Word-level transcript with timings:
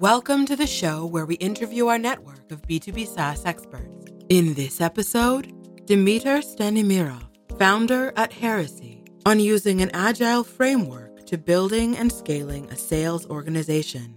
Welcome 0.00 0.44
to 0.44 0.56
the 0.56 0.66
show 0.66 1.06
where 1.06 1.24
we 1.24 1.36
interview 1.36 1.86
our 1.86 1.98
network 1.98 2.52
of 2.52 2.60
B2B 2.60 3.06
SaaS 3.06 3.46
experts. 3.46 4.04
In 4.28 4.52
this 4.52 4.82
episode, 4.82 5.46
Dimitar 5.86 6.44
Stanimirov, 6.44 7.22
founder 7.58 8.12
at 8.14 8.30
Heresy, 8.30 9.02
on 9.24 9.40
using 9.40 9.80
an 9.80 9.90
agile 9.94 10.44
framework 10.44 11.24
to 11.24 11.38
building 11.38 11.96
and 11.96 12.12
scaling 12.12 12.70
a 12.70 12.76
sales 12.76 13.24
organization. 13.30 14.14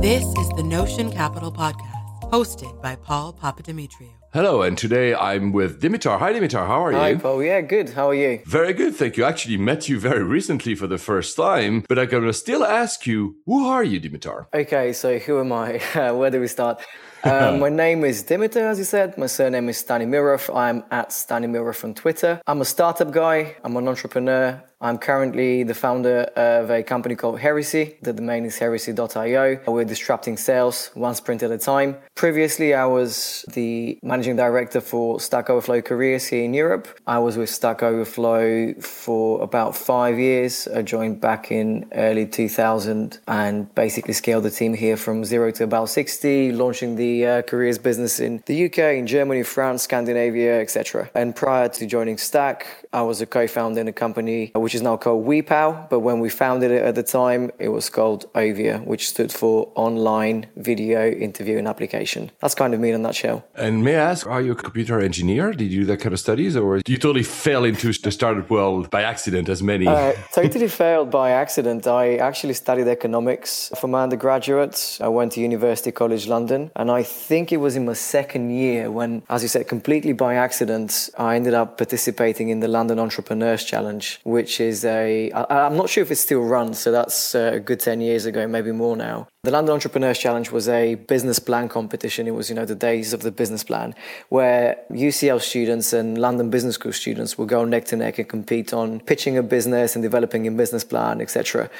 This 0.00 0.24
is 0.24 0.48
the 0.56 0.64
Notion 0.64 1.12
Capital 1.12 1.52
Podcast, 1.52 2.30
hosted 2.30 2.80
by 2.80 2.96
Paul 2.96 3.34
Papadimitriou. 3.34 4.19
Hello, 4.32 4.62
and 4.62 4.78
today 4.78 5.12
I'm 5.12 5.50
with 5.50 5.82
Dimitar. 5.82 6.20
Hi, 6.20 6.32
Dimitar. 6.32 6.64
How 6.64 6.84
are 6.84 6.92
Hi, 6.92 7.08
you? 7.08 7.14
Hi, 7.16 7.20
Paul. 7.20 7.42
Yeah, 7.42 7.62
good. 7.62 7.90
How 7.90 8.10
are 8.10 8.14
you? 8.14 8.40
Very 8.46 8.72
good, 8.72 8.94
thank 8.94 9.16
you. 9.16 9.24
Actually, 9.24 9.56
met 9.56 9.88
you 9.88 9.98
very 9.98 10.22
recently 10.22 10.76
for 10.76 10.86
the 10.86 10.98
first 10.98 11.36
time, 11.36 11.84
but 11.88 11.98
I'm 11.98 12.08
gonna 12.08 12.32
still 12.32 12.62
ask 12.62 13.08
you, 13.08 13.38
who 13.44 13.66
are 13.66 13.82
you, 13.82 14.00
Dimitar? 14.00 14.46
Okay, 14.54 14.92
so 14.92 15.18
who 15.18 15.40
am 15.40 15.50
I? 15.50 15.78
Where 16.12 16.30
do 16.30 16.40
we 16.40 16.46
start? 16.46 16.80
Um, 17.22 17.60
my 17.60 17.68
name 17.68 18.02
is 18.04 18.24
Dimitar, 18.24 18.70
as 18.70 18.78
you 18.78 18.84
said. 18.84 19.18
My 19.18 19.26
surname 19.26 19.68
is 19.68 19.84
Stanimirov. 19.84 20.56
I'm 20.56 20.84
at 20.90 21.10
Stanimirov 21.10 21.84
on 21.84 21.92
Twitter. 21.92 22.40
I'm 22.46 22.62
a 22.62 22.64
startup 22.64 23.10
guy. 23.10 23.56
I'm 23.62 23.76
an 23.76 23.88
entrepreneur. 23.88 24.62
I'm 24.82 24.96
currently 24.96 25.62
the 25.62 25.74
founder 25.74 26.20
of 26.36 26.70
a 26.70 26.82
company 26.82 27.14
called 27.14 27.38
Heresy. 27.38 27.98
The 28.00 28.14
domain 28.14 28.46
is 28.46 28.56
heresy.io. 28.56 29.60
We're 29.66 29.84
disrupting 29.84 30.38
sales 30.38 30.90
one 30.94 31.14
sprint 31.14 31.42
at 31.42 31.50
a 31.50 31.58
time. 31.58 31.96
Previously, 32.14 32.72
I 32.72 32.86
was 32.86 33.44
the 33.52 33.98
managing 34.02 34.36
director 34.36 34.80
for 34.80 35.20
Stack 35.20 35.50
Overflow 35.50 35.82
careers 35.82 36.26
here 36.28 36.44
in 36.44 36.54
Europe. 36.54 36.88
I 37.06 37.18
was 37.18 37.36
with 37.36 37.50
Stack 37.50 37.82
Overflow 37.82 38.72
for 38.80 39.42
about 39.42 39.76
five 39.76 40.18
years. 40.18 40.66
I 40.66 40.80
joined 40.80 41.20
back 41.20 41.52
in 41.52 41.86
early 41.92 42.24
2000 42.24 43.18
and 43.28 43.74
basically 43.74 44.14
scaled 44.14 44.44
the 44.44 44.50
team 44.50 44.72
here 44.72 44.96
from 44.96 45.26
zero 45.26 45.50
to 45.52 45.64
about 45.64 45.90
60, 45.90 46.52
launching 46.52 46.96
the 46.96 47.26
uh, 47.26 47.42
careers 47.42 47.76
business 47.76 48.18
in 48.18 48.42
the 48.46 48.64
UK, 48.64 48.78
in 48.96 49.06
Germany, 49.06 49.42
France, 49.42 49.82
Scandinavia, 49.82 50.58
etc. 50.58 51.10
And 51.14 51.36
prior 51.36 51.68
to 51.68 51.84
joining 51.84 52.16
Stack, 52.16 52.86
I 52.94 53.02
was 53.02 53.20
a 53.20 53.26
co-founder 53.26 53.82
in 53.82 53.86
a 53.86 53.92
company 53.92 54.52
which 54.54 54.69
is 54.74 54.82
now 54.82 54.96
called 54.96 55.26
WePow, 55.26 55.88
but 55.88 56.00
when 56.00 56.20
we 56.20 56.28
founded 56.28 56.70
it 56.70 56.82
at 56.82 56.94
the 56.94 57.02
time, 57.02 57.50
it 57.58 57.68
was 57.68 57.90
called 57.90 58.32
Ovia, 58.34 58.84
which 58.84 59.08
stood 59.08 59.32
for 59.32 59.70
Online 59.74 60.46
Video 60.56 61.10
Interviewing 61.10 61.66
Application. 61.66 62.30
That's 62.40 62.54
kind 62.54 62.74
of 62.74 62.80
me 62.80 62.90
in 62.90 62.94
a 62.94 62.98
nutshell. 62.98 63.44
And 63.54 63.84
may 63.84 63.96
I 63.96 64.10
ask, 64.10 64.26
are 64.26 64.40
you 64.40 64.52
a 64.52 64.56
computer 64.56 65.00
engineer? 65.00 65.52
Did 65.52 65.72
you 65.72 65.80
do 65.80 65.86
that 65.86 65.98
kind 65.98 66.12
of 66.12 66.20
studies, 66.20 66.56
or 66.56 66.80
you 66.86 66.96
totally 66.96 67.22
fell 67.22 67.64
into 67.64 67.92
the 67.92 68.10
startup 68.10 68.50
world 68.50 68.90
by 68.90 69.02
accident, 69.02 69.48
as 69.48 69.62
many? 69.62 69.86
Uh, 69.86 70.12
totally 70.32 70.68
failed 70.68 71.10
by 71.10 71.30
accident. 71.30 71.86
I 71.86 72.16
actually 72.16 72.54
studied 72.54 72.88
economics 72.88 73.70
for 73.76 73.88
my 73.88 74.02
undergraduate. 74.02 74.98
I 75.00 75.08
went 75.08 75.32
to 75.32 75.40
University 75.40 75.92
College 75.92 76.26
London, 76.26 76.70
and 76.76 76.90
I 76.90 77.02
think 77.02 77.52
it 77.52 77.58
was 77.58 77.76
in 77.76 77.84
my 77.86 77.94
second 77.94 78.50
year 78.50 78.90
when, 78.90 79.22
as 79.28 79.42
you 79.42 79.48
said, 79.48 79.68
completely 79.68 80.12
by 80.12 80.34
accident, 80.34 81.10
I 81.18 81.36
ended 81.36 81.54
up 81.54 81.78
participating 81.78 82.48
in 82.48 82.60
the 82.60 82.68
London 82.68 82.98
Entrepreneurs 82.98 83.64
Challenge, 83.64 84.20
which 84.24 84.59
is 84.60 84.84
a, 84.84 85.30
I, 85.32 85.66
I'm 85.66 85.76
not 85.76 85.88
sure 85.88 86.02
if 86.02 86.10
it 86.10 86.16
still 86.16 86.42
runs, 86.42 86.78
so 86.78 86.92
that's 86.92 87.34
uh, 87.34 87.52
a 87.54 87.60
good 87.60 87.80
10 87.80 88.00
years 88.00 88.26
ago, 88.26 88.46
maybe 88.46 88.72
more 88.72 88.96
now. 88.96 89.28
The 89.42 89.50
London 89.50 89.72
Entrepreneurs 89.72 90.18
Challenge 90.18 90.50
was 90.50 90.68
a 90.68 90.96
business 90.96 91.38
plan 91.38 91.70
competition. 91.70 92.26
It 92.26 92.32
was, 92.32 92.50
you 92.50 92.54
know, 92.54 92.66
the 92.66 92.74
days 92.74 93.14
of 93.14 93.22
the 93.22 93.30
business 93.30 93.64
plan 93.64 93.94
where 94.28 94.76
UCL 94.90 95.40
students 95.40 95.94
and 95.94 96.18
London 96.18 96.50
Business 96.50 96.74
School 96.74 96.92
students 96.92 97.38
would 97.38 97.48
go 97.48 97.64
neck 97.64 97.86
to 97.86 97.96
neck 97.96 98.18
and 98.18 98.28
compete 98.28 98.74
on 98.74 99.00
pitching 99.00 99.38
a 99.38 99.42
business 99.42 99.96
and 99.96 100.02
developing 100.02 100.46
a 100.46 100.50
business 100.50 100.84
plan, 100.84 101.22
etc. 101.22 101.70